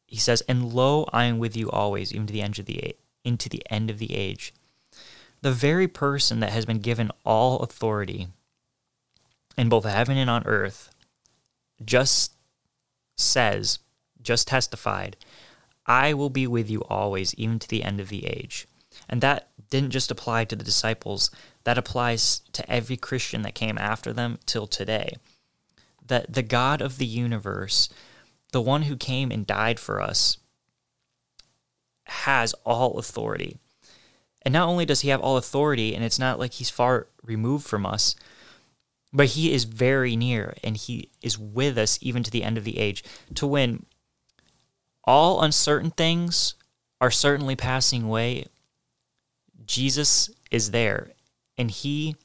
he 0.06 0.18
says, 0.18 0.42
And 0.42 0.72
lo, 0.72 1.10
I 1.12 1.26
am 1.26 1.40
with 1.40 1.58
you 1.58 1.72
always, 1.72 2.14
even 2.14 2.28
to 2.28 2.34
the 2.34 2.44
end 2.44 2.60
of 2.60 2.68
the 2.68 2.96
into 3.24 3.50
the 3.50 3.64
end 3.72 3.90
of 3.90 3.98
the 3.98 4.14
age. 4.14 4.54
The 5.42 5.52
very 5.52 5.88
person 5.88 6.42
that 6.42 6.52
has 6.52 6.64
been 6.66 6.80
given 6.80 7.12
all 7.26 7.60
authority 7.60 8.28
in 9.58 9.68
both 9.68 9.86
heaven 9.86 10.16
and 10.16 10.30
on 10.30 10.46
earth 10.46 10.92
just 11.84 12.36
says, 13.18 13.80
just 14.22 14.48
testified, 14.48 15.18
I 15.88 16.14
will 16.14 16.30
be 16.30 16.46
with 16.46 16.70
you 16.70 16.84
always, 16.84 17.34
even 17.36 17.58
to 17.60 17.68
the 17.68 17.84
end 17.84 18.00
of 18.00 18.10
the 18.10 18.28
age. 18.28 18.68
And 19.10 19.22
that 19.22 19.50
didn't 19.70 19.92
just 19.92 20.12
apply 20.12 20.46
to 20.46 20.56
the 20.56 20.64
disciples, 20.64 21.32
that 21.64 21.78
applies 21.78 22.40
to 22.54 22.70
every 22.72 22.98
Christian 22.98 23.42
that 23.42 23.56
came 23.56 23.78
after 23.78 24.14
them 24.14 24.40
till 24.46 24.68
today. 24.68 25.16
That 26.06 26.34
the 26.34 26.44
God 26.44 26.82
of 26.82 26.98
the 26.98 27.06
universe, 27.06 27.90
the 28.52 28.62
one 28.62 28.84
who 28.84 28.96
came 28.96 29.32
and 29.32 29.48
died 29.48 29.80
for 29.80 30.02
us, 30.02 30.38
has 32.06 32.54
all 32.64 33.00
authority. 33.00 33.58
And 34.44 34.54
not 34.54 34.68
only 34.68 34.86
does 34.86 35.02
he 35.02 35.10
have 35.10 35.22
all 35.22 35.38
authority, 35.38 35.96
and 35.96 36.04
it's 36.04 36.20
not 36.20 36.40
like 36.40 36.54
he's 36.54 36.70
far 36.70 37.08
removed 37.24 37.66
from 37.66 37.86
us, 37.86 38.16
but 39.12 39.28
he 39.28 39.54
is 39.54 39.64
very 39.64 40.16
near 40.16 40.56
and 40.64 40.76
he 40.76 41.10
is 41.22 41.40
with 41.40 41.78
us 41.78 41.98
even 42.02 42.22
to 42.22 42.30
the 42.30 42.44
end 42.44 42.58
of 42.58 42.64
the 42.64 42.78
age. 42.78 43.04
To 43.36 43.48
when 43.48 43.86
all 45.06 45.42
uncertain 45.42 45.92
things 45.92 46.56
are 47.00 47.12
certainly 47.12 47.56
passing 47.56 48.04
away, 48.04 48.46
Jesus 49.66 50.30
is 50.52 50.72
there 50.72 51.12
and 51.58 51.70
he 51.72 52.16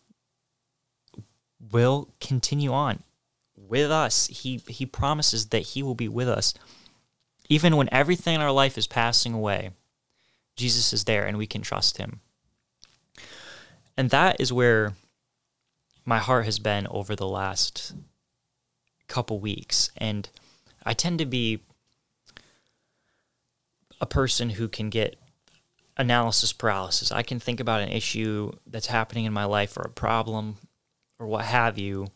will 1.73 2.09
continue 2.21 2.73
on 2.73 3.03
with 3.57 3.91
us. 3.91 4.27
He 4.27 4.61
he 4.67 4.87
promises 4.87 5.49
that 5.49 5.61
he 5.61 5.83
will 5.83 5.95
be 5.95 6.09
with 6.09 6.29
us 6.29 6.55
even 7.51 7.77
when 7.77 7.89
everything 7.91 8.37
in 8.37 8.41
our 8.41 8.53
life 8.53 8.79
is 8.79 8.87
passing 8.87 9.35
away, 9.35 9.73
Jesus 10.57 10.93
is 10.93 11.05
there 11.05 11.27
and 11.27 11.37
we 11.37 11.49
can 11.49 11.63
trust 11.63 11.99
him. 11.99 12.21
And 13.97 14.09
that 14.11 14.41
is 14.41 14.53
where 14.53 14.95
my 16.07 16.19
heart 16.19 16.45
has 16.45 16.61
been 16.61 16.87
over 16.87 17.17
the 17.17 17.27
last 17.27 17.93
couple 19.09 19.41
weeks. 19.41 19.91
And 19.97 20.31
I 20.87 20.95
tend 20.95 21.19
to 21.19 21.27
be 21.27 21.59
a 24.01 24.07
person 24.07 24.51
who 24.51 24.69
can 24.69 24.89
get 24.89 25.17
analysis 26.01 26.53
paralysis. 26.55 27.13
I 27.13 27.23
can 27.23 27.39
think 27.39 27.61
about 27.61 27.83
an 27.83 27.91
issue 27.91 28.53
that's 28.67 28.87
happening 28.87 29.27
in 29.27 29.33
my 29.35 29.45
life 29.45 29.77
or 29.77 29.83
a 29.83 29.91
problem 29.91 30.57
or 31.19 31.27
what 31.27 31.45
have 31.45 31.79
you, 31.79 32.09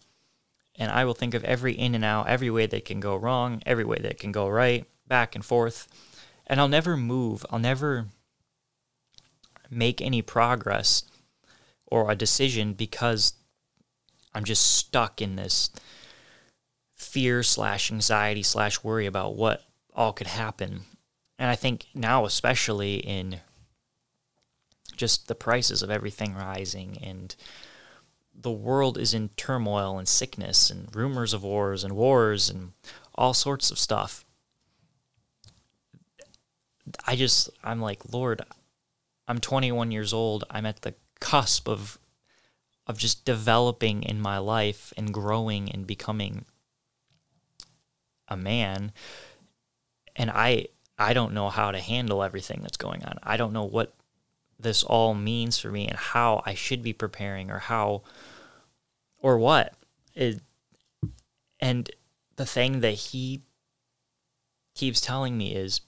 and 0.76 0.90
I 0.90 1.04
will 1.04 1.12
think 1.12 1.34
of 1.34 1.44
every 1.44 1.74
in 1.74 1.94
and 1.94 2.04
out, 2.04 2.26
every 2.26 2.50
way 2.50 2.64
that 2.66 2.86
can 2.86 2.98
go 2.98 3.14
wrong, 3.14 3.62
every 3.66 3.84
way 3.84 3.98
that 3.98 4.18
can 4.18 4.32
go 4.32 4.48
right 4.48 4.86
back 5.06 5.34
and 5.34 5.44
forth, 5.44 5.86
and 6.46 6.58
I'll 6.58 6.68
never 6.68 6.96
move. 6.96 7.44
I'll 7.50 7.58
never 7.58 8.06
make 9.70 10.00
any 10.00 10.22
progress 10.22 11.04
or 11.86 12.10
a 12.10 12.16
decision 12.16 12.72
because 12.72 13.34
I'm 14.34 14.44
just 14.44 14.64
stuck 14.64 15.20
in 15.20 15.36
this 15.36 15.70
fear 16.96 17.42
slash 17.42 17.92
anxiety 17.92 18.42
slash 18.42 18.82
worry 18.82 19.04
about 19.04 19.36
what 19.36 19.62
all 19.94 20.14
could 20.14 20.26
happen. 20.26 20.80
And 21.38 21.50
I 21.50 21.54
think 21.54 21.86
now, 21.94 22.24
especially 22.24 22.96
in 22.96 23.40
just 24.96 25.28
the 25.28 25.34
prices 25.34 25.82
of 25.82 25.90
everything 25.90 26.34
rising 26.34 26.98
and 27.02 27.34
the 28.34 28.50
world 28.50 28.98
is 28.98 29.14
in 29.14 29.28
turmoil 29.30 29.98
and 29.98 30.08
sickness 30.08 30.70
and 30.70 30.94
rumors 30.94 31.32
of 31.32 31.42
wars 31.42 31.84
and 31.84 31.94
wars 31.94 32.50
and 32.50 32.72
all 33.14 33.32
sorts 33.32 33.70
of 33.70 33.78
stuff. 33.78 34.24
I 37.06 37.16
just, 37.16 37.48
I'm 37.62 37.80
like, 37.80 38.12
Lord, 38.12 38.42
I'm 39.26 39.38
21 39.38 39.90
years 39.90 40.12
old. 40.12 40.44
I'm 40.50 40.66
at 40.66 40.82
the 40.82 40.94
cusp 41.20 41.68
of, 41.68 41.98
of 42.86 42.98
just 42.98 43.24
developing 43.24 44.02
in 44.02 44.20
my 44.20 44.38
life 44.38 44.92
and 44.96 45.14
growing 45.14 45.70
and 45.70 45.86
becoming 45.86 46.44
a 48.28 48.36
man. 48.36 48.92
And 50.16 50.30
I, 50.30 50.66
I 50.98 51.14
don't 51.14 51.34
know 51.34 51.48
how 51.48 51.70
to 51.70 51.78
handle 51.78 52.22
everything 52.22 52.60
that's 52.62 52.76
going 52.76 53.04
on. 53.04 53.18
I 53.22 53.36
don't 53.36 53.52
know 53.52 53.64
what 53.64 53.94
this 54.58 54.82
all 54.82 55.14
means 55.14 55.58
for 55.58 55.70
me 55.70 55.86
and 55.86 55.96
how 55.96 56.42
I 56.46 56.54
should 56.54 56.82
be 56.82 56.92
preparing 56.92 57.50
or 57.50 57.58
how 57.58 58.02
or 59.18 59.38
what. 59.38 59.74
It, 60.14 60.40
and 61.60 61.90
the 62.36 62.46
thing 62.46 62.80
that 62.80 62.92
he 62.92 63.42
keeps 64.74 65.00
telling 65.00 65.36
me 65.38 65.54
is 65.54 65.80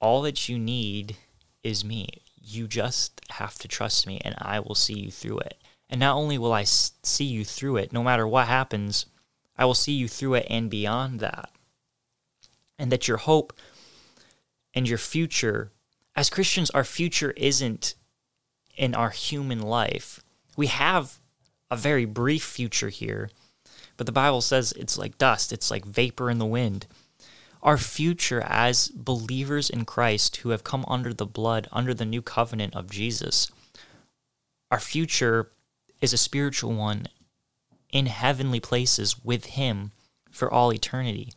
all 0.00 0.22
that 0.22 0.48
you 0.48 0.58
need 0.58 1.16
is 1.62 1.84
me. 1.84 2.08
You 2.42 2.66
just 2.68 3.20
have 3.30 3.54
to 3.60 3.68
trust 3.68 4.06
me 4.06 4.20
and 4.24 4.34
I 4.38 4.60
will 4.60 4.74
see 4.74 4.98
you 4.98 5.10
through 5.10 5.38
it. 5.38 5.62
And 5.88 6.00
not 6.00 6.16
only 6.16 6.38
will 6.38 6.52
I 6.52 6.64
see 6.64 7.24
you 7.24 7.44
through 7.44 7.76
it, 7.76 7.92
no 7.92 8.02
matter 8.02 8.26
what 8.26 8.48
happens, 8.48 9.06
I 9.56 9.64
will 9.64 9.74
see 9.74 9.92
you 9.92 10.08
through 10.08 10.34
it 10.34 10.46
and 10.50 10.70
beyond 10.70 11.20
that. 11.20 11.50
And 12.78 12.90
that 12.90 13.06
your 13.06 13.18
hope 13.18 13.52
and 14.74 14.88
your 14.88 14.98
future 14.98 15.70
as 16.16 16.30
Christians, 16.30 16.70
our 16.70 16.84
future 16.84 17.32
isn't 17.36 17.94
in 18.76 18.94
our 18.94 19.10
human 19.10 19.60
life. 19.60 20.20
We 20.56 20.68
have 20.68 21.18
a 21.70 21.76
very 21.76 22.04
brief 22.04 22.42
future 22.42 22.88
here, 22.88 23.30
but 23.96 24.06
the 24.06 24.12
Bible 24.12 24.40
says 24.40 24.72
it's 24.72 24.98
like 24.98 25.18
dust, 25.18 25.52
it's 25.52 25.70
like 25.70 25.84
vapor 25.84 26.30
in 26.30 26.38
the 26.38 26.46
wind. 26.46 26.86
Our 27.62 27.78
future 27.78 28.42
as 28.42 28.88
believers 28.88 29.70
in 29.70 29.84
Christ 29.86 30.36
who 30.38 30.50
have 30.50 30.64
come 30.64 30.84
under 30.86 31.14
the 31.14 31.26
blood, 31.26 31.66
under 31.72 31.94
the 31.94 32.04
new 32.04 32.22
covenant 32.22 32.76
of 32.76 32.90
Jesus, 32.90 33.50
our 34.70 34.80
future 34.80 35.50
is 36.00 36.12
a 36.12 36.18
spiritual 36.18 36.74
one 36.74 37.06
in 37.90 38.06
heavenly 38.06 38.60
places 38.60 39.24
with 39.24 39.46
Him 39.46 39.92
for 40.30 40.52
all 40.52 40.72
eternity. 40.72 41.32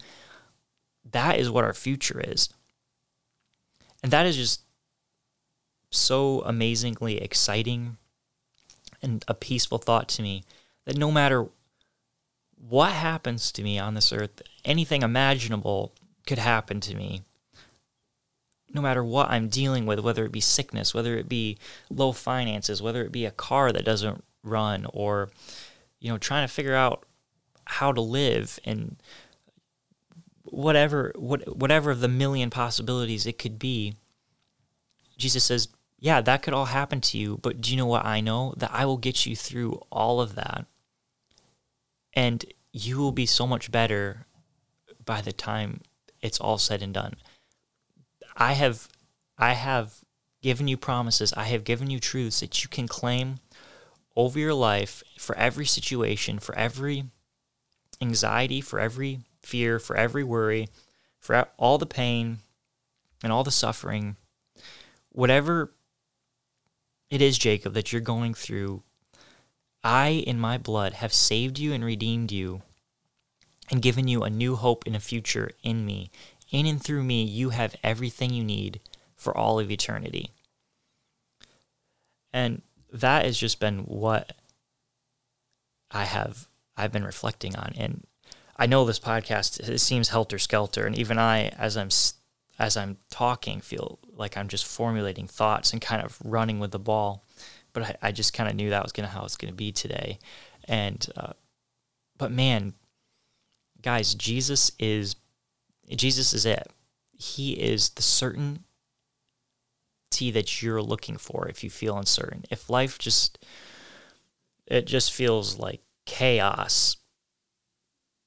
That 1.10 1.39
is 1.39 1.50
what 1.50 1.63
our 1.63 1.74
future 1.74 2.19
is. 2.19 2.50
And 4.03 4.12
that 4.12 4.25
is 4.25 4.36
just 4.36 4.62
so 5.89 6.41
amazingly 6.41 7.22
exciting 7.22 7.98
and 9.01 9.24
a 9.27 9.34
peaceful 9.34 9.77
thought 9.77 10.08
to 10.10 10.22
me 10.22 10.44
that 10.86 10.98
no 10.98 11.12
matter 11.12 11.48
what 12.58 12.91
happens 12.91 13.51
to 13.51 13.63
me 13.63 13.77
on 13.77 13.94
this 13.94 14.12
earth, 14.12 14.41
anything 14.65 15.03
imaginable 15.03 15.94
could 16.25 16.39
happen 16.39 16.79
to 16.82 16.96
me. 16.96 17.24
No 18.74 18.82
matter 18.82 19.03
what 19.03 19.29
I'm 19.29 19.48
dealing 19.48 19.86
with, 19.86 20.00
whether 20.00 20.25
it 20.25 20.32
be 20.32 20.41
sickness, 20.41 20.94
whether 20.94 21.17
it 21.17 21.29
be 21.29 21.58
low 21.89 22.12
finances, 22.12 22.82
whether 22.82 23.03
it 23.03 23.12
be 23.12 23.25
a 23.25 23.32
car 23.32 23.72
that 23.72 23.86
doesn't 23.86 24.24
run, 24.44 24.86
or 24.94 25.29
you 26.00 26.12
know, 26.12 26.17
trying 26.17 26.46
to 26.46 26.53
figure 26.53 26.75
out 26.75 27.06
how 27.65 27.91
to 27.91 28.01
live 28.01 28.60
and 28.65 28.98
whatever 30.44 31.12
what 31.15 31.58
whatever 31.58 31.91
of 31.91 32.01
the 32.01 32.08
million 32.08 32.50
possibilities 32.50 33.25
it 33.25 33.38
could 33.38 33.58
be. 33.58 33.94
Jesus 35.17 35.46
says, 35.46 35.70
yeah, 35.99 36.21
that 36.21 36.43
could 36.43 36.53
all 36.53 36.65
happen 36.65 37.01
to 37.01 37.17
you, 37.17 37.37
but 37.41 37.59
do 37.61 37.71
you 37.71 37.77
know 37.77 37.87
what 37.87 38.05
I 38.05 38.21
know? 38.21 38.53
That 38.57 38.71
I 38.73 38.85
will 38.85 38.97
get 38.97 39.25
you 39.25 39.35
through 39.35 39.81
all 39.91 40.21
of 40.21 40.35
that. 40.35 40.65
And 42.13 42.45
you 42.71 42.97
will 42.97 43.12
be 43.12 43.25
so 43.25 43.47
much 43.47 43.71
better 43.71 44.27
by 45.03 45.21
the 45.21 45.33
time 45.33 45.81
it's 46.21 46.39
all 46.39 46.57
said 46.57 46.81
and 46.81 46.93
done. 46.93 47.15
I 48.36 48.53
have 48.53 48.88
I 49.38 49.53
have 49.53 49.93
given 50.41 50.67
you 50.67 50.77
promises. 50.77 51.33
I 51.33 51.45
have 51.45 51.63
given 51.63 51.89
you 51.89 51.99
truths 51.99 52.39
that 52.41 52.63
you 52.63 52.69
can 52.69 52.88
claim 52.88 53.39
over 54.15 54.39
your 54.39 54.53
life 54.53 55.03
for 55.17 55.36
every 55.36 55.65
situation, 55.65 56.39
for 56.39 56.55
every 56.55 57.05
anxiety, 58.01 58.62
for 58.62 58.79
every 58.79 59.21
fear, 59.41 59.79
for 59.79 59.95
every 59.95 60.23
worry, 60.23 60.69
for 61.19 61.47
all 61.57 61.77
the 61.77 61.86
pain 61.86 62.39
and 63.23 63.31
all 63.31 63.43
the 63.43 63.51
suffering. 63.51 64.15
Whatever 65.12 65.71
it 67.10 67.22
is, 67.22 67.38
Jacob, 67.38 67.74
that 67.74 67.91
you're 67.91 68.02
going 68.02 68.34
through. 68.34 68.84
I, 69.84 70.10
in 70.10 70.39
my 70.39 70.58
blood, 70.58 70.93
have 70.93 71.13
saved 71.13 71.60
you 71.60 71.74
and 71.74 71.84
redeemed 71.84 72.32
you 72.32 72.62
and 73.70 73.82
given 73.82 74.08
you 74.08 74.24
a 74.24 74.30
new 74.30 74.56
hope 74.56 74.84
and 74.86 74.96
a 74.96 75.00
future 75.00 75.52
in 75.63 75.86
me. 75.86 76.10
In 76.52 76.65
and 76.65 76.82
through 76.82 77.04
me, 77.04 77.24
you 77.24 77.50
have 77.50 77.76
everything 77.84 78.34
you 78.34 78.43
need 78.43 78.80
for 79.15 79.36
all 79.36 79.60
of 79.60 79.72
eternity. 79.72 80.32
And 82.34 82.62
that 82.91 83.26
has 83.26 83.38
just 83.38 83.60
been 83.60 83.80
what 83.80 84.34
I 85.91 86.06
have 86.06 86.48
I've 86.76 86.91
been 86.91 87.04
reflecting 87.06 87.56
on 87.56 87.74
and 87.78 88.06
I 88.58 88.65
know 88.65 88.86
this 88.86 89.00
podcast 89.00 89.67
it 89.67 89.80
seems 89.80 90.10
helter 90.10 90.39
skelter 90.39 90.86
and 90.86 90.98
even 90.98 91.17
I 91.17 91.50
as 91.50 91.78
I'm 91.78 91.89
as 92.60 92.76
I'm 92.76 92.98
talking, 93.10 93.62
feel 93.62 94.00
like 94.15 94.36
I'm 94.36 94.48
just 94.48 94.65
formulating 94.65 95.28
thoughts 95.28 95.74
and 95.74 95.82
kind 95.82 96.02
of 96.04 96.17
running 96.24 96.60
with 96.60 96.72
the 96.72 96.80
ball. 96.80 97.24
But 97.74 97.84
I, 97.84 97.96
I 98.04 98.12
just 98.12 98.34
kind 98.34 98.50
of 98.50 98.56
knew 98.56 98.70
that 98.70 98.84
was 98.84 98.91
gonna 98.91 99.08
how 99.08 99.24
it's 99.26 99.38
gonna 99.38 99.54
be 99.54 99.72
today. 99.72 100.20
And 100.65 101.06
uh, 101.15 101.34
but 102.17 102.32
man, 102.32 102.74
guys, 103.82 104.15
Jesus 104.15 104.72
is 104.80 105.15
Jesus 105.89 106.34
is 106.34 106.46
it. 106.46 106.67
He 107.17 107.54
is 107.54 107.89
the 107.89 108.02
certainty 108.02 108.62
that 110.32 110.62
you're 110.62 110.82
looking 110.82 111.17
for 111.17 111.48
if 111.48 111.63
you 111.63 111.70
feel 111.70 111.98
uncertain. 111.98 112.46
If 112.50 112.70
life 112.70 112.98
just 112.98 113.46
it 114.65 114.86
just 114.86 115.13
feels 115.13 115.60
like 115.60 115.82
chaos. 116.06 116.98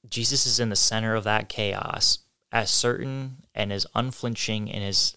Jesus 0.08 0.46
is 0.46 0.60
in 0.60 0.70
the 0.70 0.76
center 0.76 1.14
of 1.14 1.24
that 1.24 1.48
chaos 1.48 2.20
as 2.52 2.70
certain 2.70 3.36
and 3.54 3.72
as 3.72 3.86
unflinching 3.94 4.68
in 4.68 4.82
his 4.82 5.16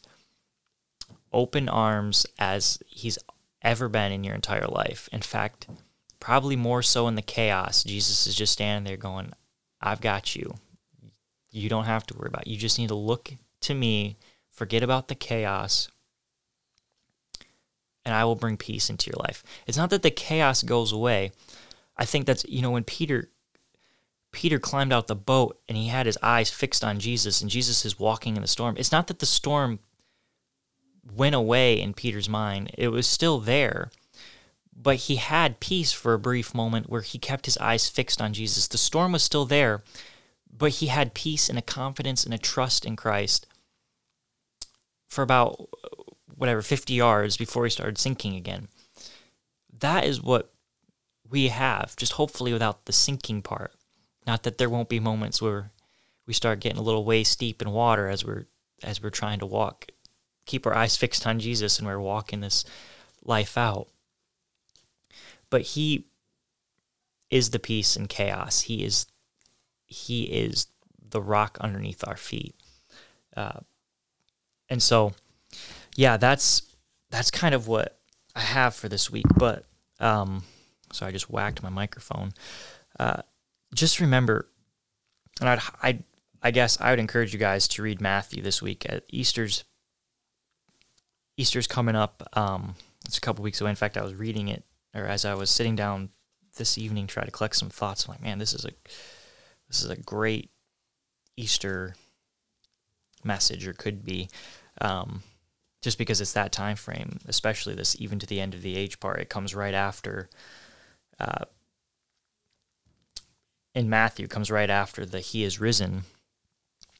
open 1.31 1.67
arms 1.67 2.25
as 2.37 2.79
he's 2.87 3.17
ever 3.61 3.89
been 3.89 4.11
in 4.11 4.23
your 4.23 4.35
entire 4.35 4.67
life. 4.67 5.09
In 5.11 5.21
fact, 5.21 5.67
probably 6.19 6.55
more 6.55 6.81
so 6.81 7.07
in 7.07 7.15
the 7.15 7.21
chaos. 7.21 7.83
Jesus 7.83 8.27
is 8.27 8.35
just 8.35 8.53
standing 8.53 8.87
there 8.87 8.97
going, 8.97 9.31
I've 9.81 10.01
got 10.01 10.35
you. 10.35 10.55
You 11.51 11.69
don't 11.69 11.85
have 11.85 12.05
to 12.07 12.17
worry 12.17 12.27
about 12.27 12.47
it. 12.47 12.49
You 12.49 12.57
just 12.57 12.79
need 12.79 12.89
to 12.89 12.95
look 12.95 13.33
to 13.61 13.73
me, 13.73 14.17
forget 14.49 14.83
about 14.83 15.07
the 15.07 15.15
chaos, 15.15 15.89
and 18.05 18.13
I 18.13 18.25
will 18.25 18.35
bring 18.35 18.57
peace 18.57 18.89
into 18.89 19.09
your 19.09 19.21
life. 19.23 19.43
It's 19.65 19.77
not 19.77 19.89
that 19.91 20.01
the 20.01 20.11
chaos 20.11 20.61
goes 20.63 20.91
away. 20.91 21.31
I 21.95 22.05
think 22.05 22.25
that's, 22.25 22.45
you 22.45 22.61
know, 22.61 22.71
when 22.71 22.83
Peter 22.83 23.29
Peter 24.33 24.59
climbed 24.59 24.91
out 24.91 25.07
the 25.07 25.15
boat 25.15 25.59
and 25.69 25.77
he 25.77 25.87
had 25.87 26.05
his 26.05 26.17
eyes 26.21 26.49
fixed 26.49 26.83
on 26.83 26.99
Jesus, 26.99 27.39
and 27.39 27.49
Jesus 27.49 27.85
is 27.85 27.99
walking 27.99 28.35
in 28.35 28.41
the 28.41 28.47
storm. 28.47 28.75
It's 28.77 28.91
not 28.91 29.07
that 29.07 29.19
the 29.19 29.25
storm 29.25 29.79
went 31.15 31.35
away 31.35 31.79
in 31.79 31.93
Peter's 31.93 32.27
mind, 32.27 32.71
it 32.77 32.89
was 32.89 33.07
still 33.07 33.39
there. 33.39 33.91
But 34.75 34.95
he 34.95 35.17
had 35.17 35.59
peace 35.59 35.91
for 35.91 36.13
a 36.13 36.19
brief 36.19 36.55
moment 36.55 36.89
where 36.89 37.03
he 37.03 37.19
kept 37.19 37.45
his 37.45 37.57
eyes 37.59 37.87
fixed 37.87 38.21
on 38.21 38.33
Jesus. 38.33 38.67
The 38.67 38.77
storm 38.77 39.11
was 39.11 39.23
still 39.23 39.45
there, 39.45 39.83
but 40.51 40.71
he 40.71 40.87
had 40.87 41.13
peace 41.13 41.47
and 41.47 41.59
a 41.59 41.61
confidence 41.61 42.25
and 42.25 42.33
a 42.33 42.39
trust 42.39 42.83
in 42.83 42.95
Christ 42.95 43.45
for 45.07 45.21
about 45.21 45.69
whatever 46.35 46.63
50 46.63 46.91
yards 46.91 47.37
before 47.37 47.65
he 47.65 47.69
started 47.69 47.99
sinking 47.99 48.35
again. 48.35 48.67
That 49.79 50.05
is 50.05 50.23
what 50.23 50.51
we 51.29 51.49
have, 51.49 51.95
just 51.95 52.13
hopefully 52.13 52.51
without 52.51 52.85
the 52.85 52.93
sinking 52.93 53.43
part. 53.43 53.73
Not 54.25 54.43
that 54.43 54.57
there 54.57 54.69
won't 54.69 54.89
be 54.89 54.99
moments 54.99 55.41
where 55.41 55.71
we 56.25 56.33
start 56.33 56.59
getting 56.59 56.79
a 56.79 56.83
little 56.83 57.05
waist 57.05 57.39
deep 57.39 57.61
in 57.61 57.71
water 57.71 58.07
as 58.07 58.25
we're 58.25 58.45
as 58.81 59.01
we're 59.01 59.09
trying 59.09 59.39
to 59.39 59.45
walk, 59.45 59.87
keep 60.45 60.65
our 60.65 60.75
eyes 60.75 60.97
fixed 60.97 61.25
on 61.25 61.39
Jesus 61.39 61.79
and 61.79 61.87
we're 61.87 61.99
walking 61.99 62.41
this 62.41 62.65
life 63.23 63.57
out. 63.57 63.87
But 65.49 65.61
he 65.61 66.07
is 67.29 67.51
the 67.51 67.59
peace 67.59 67.95
in 67.95 68.07
chaos. 68.07 68.61
He 68.61 68.83
is 68.83 69.07
he 69.85 70.23
is 70.23 70.67
the 71.09 71.21
rock 71.21 71.57
underneath 71.61 72.07
our 72.07 72.17
feet. 72.17 72.55
Uh, 73.35 73.59
and 74.69 74.81
so, 74.81 75.13
yeah, 75.95 76.17
that's 76.17 76.63
that's 77.09 77.31
kind 77.31 77.55
of 77.55 77.67
what 77.67 77.99
I 78.35 78.41
have 78.41 78.75
for 78.75 78.89
this 78.89 79.11
week. 79.11 79.25
But 79.37 79.65
um, 79.99 80.43
so 80.91 81.05
I 81.05 81.11
just 81.11 81.29
whacked 81.29 81.63
my 81.63 81.69
microphone. 81.69 82.33
Uh, 82.99 83.21
just 83.73 83.99
remember, 83.99 84.49
and 85.39 85.49
I'd, 85.49 85.61
I, 85.81 85.99
I 86.41 86.51
guess 86.51 86.79
I 86.79 86.89
would 86.89 86.99
encourage 86.99 87.33
you 87.33 87.39
guys 87.39 87.67
to 87.69 87.81
read 87.81 88.01
Matthew 88.01 88.41
this 88.41 88.61
week. 88.61 88.85
At 88.87 89.03
Easter's 89.09 89.63
Easter's 91.37 91.67
coming 91.67 91.95
up. 91.95 92.27
Um, 92.33 92.75
it's 93.05 93.17
a 93.17 93.21
couple 93.21 93.43
weeks 93.43 93.59
away. 93.59 93.71
In 93.71 93.75
fact, 93.75 93.97
I 93.97 94.03
was 94.03 94.13
reading 94.13 94.47
it, 94.47 94.63
or 94.93 95.05
as 95.05 95.25
I 95.25 95.33
was 95.33 95.49
sitting 95.49 95.75
down 95.75 96.09
this 96.57 96.77
evening, 96.77 97.07
trying 97.07 97.25
to 97.25 97.31
collect 97.31 97.55
some 97.55 97.69
thoughts. 97.69 98.05
I'm 98.05 98.13
like, 98.13 98.21
man, 98.21 98.37
this 98.37 98.53
is 98.53 98.65
a 98.65 98.71
this 99.67 99.83
is 99.83 99.89
a 99.89 99.95
great 99.95 100.51
Easter 101.35 101.95
message, 103.23 103.65
or 103.65 103.73
could 103.73 104.05
be, 104.05 104.29
um, 104.81 105.23
just 105.81 105.97
because 105.97 106.21
it's 106.21 106.33
that 106.33 106.51
time 106.51 106.75
frame. 106.75 107.19
Especially 107.27 107.73
this, 107.73 107.95
even 107.99 108.19
to 108.19 108.27
the 108.27 108.39
end 108.39 108.53
of 108.53 108.61
the 108.61 108.75
age 108.75 108.99
part, 108.99 109.19
it 109.19 109.29
comes 109.29 109.55
right 109.55 109.73
after. 109.73 110.29
Uh, 111.19 111.45
in 113.75 113.89
Matthew 113.89 114.27
comes 114.27 114.51
right 114.51 114.69
after 114.69 115.05
the 115.05 115.19
He 115.19 115.43
is 115.43 115.59
risen, 115.59 116.03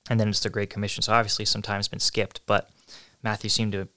and 0.10 0.20
then 0.20 0.30
it's 0.30 0.40
the 0.40 0.50
Great 0.50 0.70
Commission. 0.70 1.02
So 1.02 1.14
obviously, 1.14 1.46
sometimes 1.46 1.86
it's 1.86 1.90
been 1.90 2.00
skipped, 2.00 2.42
but 2.46 2.70
Matthew 3.22 3.50
seemed 3.50 3.74
to 3.74 3.88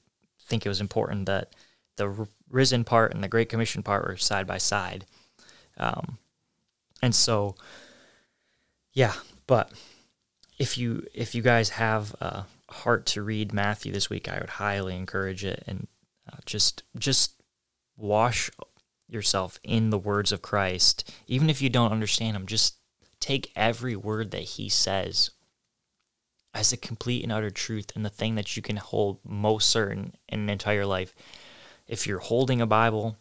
think 0.41 0.65
it 0.65 0.69
was 0.69 0.81
important 0.81 1.27
that 1.27 1.53
the 1.97 2.29
risen 2.49 2.85
part 2.85 3.13
and 3.13 3.23
the 3.23 3.29
Great 3.29 3.49
Commission 3.49 3.83
part 3.83 4.07
were 4.07 4.17
side 4.17 4.47
by 4.47 4.59
side. 4.59 5.07
Um, 5.79 6.19
and 7.03 7.15
so, 7.15 7.57
yeah, 8.93 9.15
but 9.47 9.71
if 10.59 10.79
you 10.79 11.07
if 11.15 11.35
you 11.35 11.43
guys 11.43 11.71
have 11.71 12.15
a 12.21 12.47
heart 12.71 13.07
to 13.07 13.23
read 13.23 13.53
Matthew 13.53 13.93
this 13.93 14.11
week, 14.11 14.29
I 14.29 14.39
would 14.39 14.51
highly 14.51 14.97
encourage 14.97 15.45
it 15.45 15.63
and 15.67 15.87
uh, 16.31 16.39
just 16.45 16.83
just 16.99 17.33
wash 17.97 18.51
yourself 19.09 19.59
in 19.63 19.91
the 19.91 19.99
words 19.99 20.33
of 20.33 20.43
Christ, 20.43 21.13
even 21.27 21.49
if 21.51 21.63
you 21.63 21.69
don't 21.69 21.93
understand 21.93 22.35
them. 22.35 22.47
Just 22.47 22.77
take 23.21 23.53
every 23.57 23.97
word 23.97 24.31
that 24.33 24.43
He 24.43 24.69
says 24.69 25.31
as 26.55 26.73
a 26.73 26.77
complete 26.77 27.23
and 27.23 27.33
utter 27.33 27.51
truth 27.51 27.93
and 27.95 28.05
the 28.05 28.11
thing 28.11 28.35
that 28.35 28.57
you 28.57 28.63
can 28.63 28.77
hold 28.77 29.19
most 29.25 29.69
certain 29.69 30.15
in 30.29 30.41
an 30.41 30.51
entire 30.51 30.87
life. 30.87 31.15
If 31.87 32.07
you're 32.07 32.19
holding 32.19 32.61
a 32.61 32.67
Bible, 32.67 33.17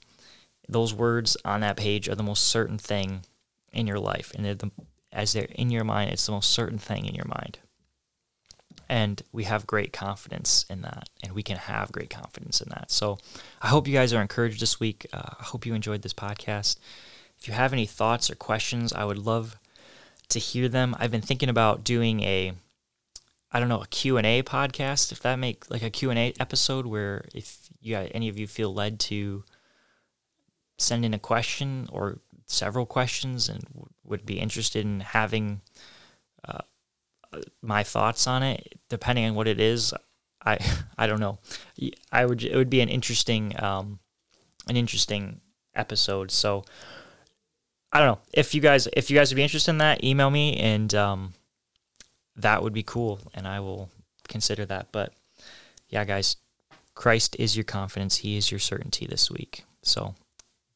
those 0.67 0.93
words 0.93 1.37
on 1.45 1.61
that 1.61 1.77
page 1.77 2.07
are 2.09 2.15
the 2.15 2.23
most 2.23 2.45
certain 2.45 2.77
thing 2.77 3.25
in 3.71 3.87
your 3.87 3.99
life. 3.99 4.31
And 4.33 4.45
they're 4.45 4.55
the, 4.55 4.71
as 5.11 5.33
they're 5.33 5.43
in 5.51 5.69
your 5.69 5.83
mind, 5.83 6.11
it's 6.11 6.25
the 6.25 6.31
most 6.31 6.51
certain 6.51 6.77
thing 6.77 7.05
in 7.05 7.13
your 7.13 7.27
mind. 7.27 7.59
And 8.87 9.21
we 9.31 9.45
have 9.45 9.65
great 9.65 9.93
confidence 9.93 10.65
in 10.69 10.81
that, 10.81 11.09
and 11.23 11.33
we 11.33 11.43
can 11.43 11.57
have 11.57 11.91
great 11.91 12.09
confidence 12.09 12.61
in 12.61 12.69
that. 12.69 12.91
So 12.91 13.17
I 13.61 13.67
hope 13.67 13.87
you 13.87 13.93
guys 13.93 14.13
are 14.13 14.21
encouraged 14.21 14.61
this 14.61 14.79
week. 14.79 15.07
Uh, 15.11 15.35
I 15.39 15.43
hope 15.43 15.65
you 15.65 15.73
enjoyed 15.73 16.01
this 16.01 16.13
podcast. 16.13 16.77
If 17.39 17.47
you 17.47 17.53
have 17.53 17.73
any 17.73 17.85
thoughts 17.85 18.29
or 18.29 18.35
questions, 18.35 18.93
I 18.93 19.05
would 19.05 19.17
love 19.17 19.57
to 20.29 20.39
hear 20.39 20.69
them. 20.69 20.95
I've 20.99 21.11
been 21.11 21.21
thinking 21.21 21.49
about 21.49 21.83
doing 21.83 22.21
a 22.21 22.53
I 23.51 23.59
don't 23.59 23.69
know, 23.69 23.81
a 23.81 23.87
Q&A 23.87 24.43
podcast, 24.43 25.13
if 25.13 25.21
that 25.21 25.37
make 25.37 25.69
like 25.71 25.81
a 25.81 25.89
Q&A 25.89 26.33
episode 26.41 26.85
where 26.85 27.23
if 27.33 27.69
you 27.79 27.95
any 27.95 28.27
of 28.27 28.37
you 28.37 28.47
feel 28.47 28.73
led 28.73 28.99
to 29.01 29.45
send 30.77 31.05
in 31.05 31.13
a 31.13 31.19
question 31.19 31.87
or 31.89 32.19
several 32.47 32.85
questions 32.85 33.47
and 33.47 33.63
would 34.03 34.25
be 34.25 34.39
interested 34.39 34.85
in 34.85 34.99
having 34.99 35.61
uh, 36.45 36.59
my 37.61 37.83
thoughts 37.83 38.27
on 38.27 38.43
it, 38.43 38.79
depending 38.89 39.25
on 39.25 39.35
what 39.35 39.47
it 39.47 39.59
is, 39.59 39.93
I 40.45 40.57
I 40.97 41.07
don't 41.07 41.19
know. 41.19 41.39
I 42.11 42.25
would 42.25 42.43
it 42.43 42.55
would 42.55 42.69
be 42.69 42.81
an 42.81 42.89
interesting 42.89 43.53
um, 43.61 43.99
an 44.67 44.77
interesting 44.77 45.41
episode. 45.75 46.31
So 46.31 46.63
I 47.91 47.99
don't 47.99 48.07
know 48.07 48.19
if 48.33 48.53
you 48.53 48.61
guys 48.61 48.87
if 48.93 49.09
you 49.09 49.17
guys 49.17 49.31
would 49.31 49.37
be 49.37 49.43
interested 49.43 49.71
in 49.71 49.77
that, 49.79 50.03
email 50.03 50.29
me 50.29 50.57
and 50.57 50.93
um, 50.95 51.33
that 52.35 52.61
would 52.63 52.73
be 52.73 52.83
cool, 52.83 53.19
and 53.33 53.47
I 53.47 53.59
will 53.59 53.89
consider 54.27 54.65
that. 54.65 54.87
But 54.91 55.13
yeah, 55.89 56.05
guys, 56.05 56.37
Christ 56.93 57.35
is 57.39 57.55
your 57.55 57.63
confidence. 57.63 58.17
He 58.17 58.37
is 58.37 58.51
your 58.51 58.59
certainty 58.59 59.05
this 59.05 59.31
week. 59.31 59.65
So 59.83 60.15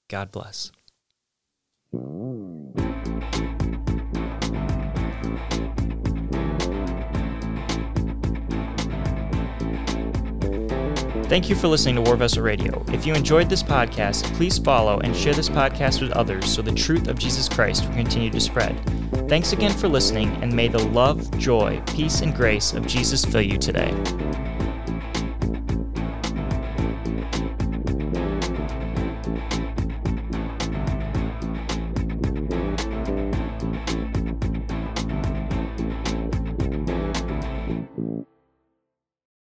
God 0.07 0.31
bless. 0.31 0.71
Thank 11.29 11.47
you 11.47 11.55
for 11.55 11.67
listening 11.67 11.93
to 11.93 12.01
War 12.01 12.15
Vessel 12.15 12.41
Radio. 12.41 12.83
If 12.87 13.05
you 13.05 13.13
enjoyed 13.13 13.49
this 13.49 13.61
podcast, 13.61 14.23
please 14.33 14.57
follow 14.57 14.99
and 15.01 15.15
share 15.15 15.35
this 15.35 15.47
podcast 15.47 16.01
with 16.01 16.09
others 16.13 16.51
so 16.51 16.63
the 16.63 16.71
truth 16.71 17.07
of 17.07 17.19
Jesus 17.19 17.47
Christ 17.47 17.85
will 17.85 17.93
continue 17.93 18.31
to 18.31 18.39
spread. 18.39 18.75
Thanks 19.29 19.53
again 19.53 19.71
for 19.71 19.87
listening, 19.87 20.29
and 20.41 20.51
may 20.51 20.69
the 20.69 20.83
love, 20.87 21.29
joy, 21.37 21.83
peace, 21.85 22.21
and 22.21 22.33
grace 22.33 22.73
of 22.73 22.87
Jesus 22.87 23.23
fill 23.23 23.43
you 23.43 23.59
today. 23.59 23.91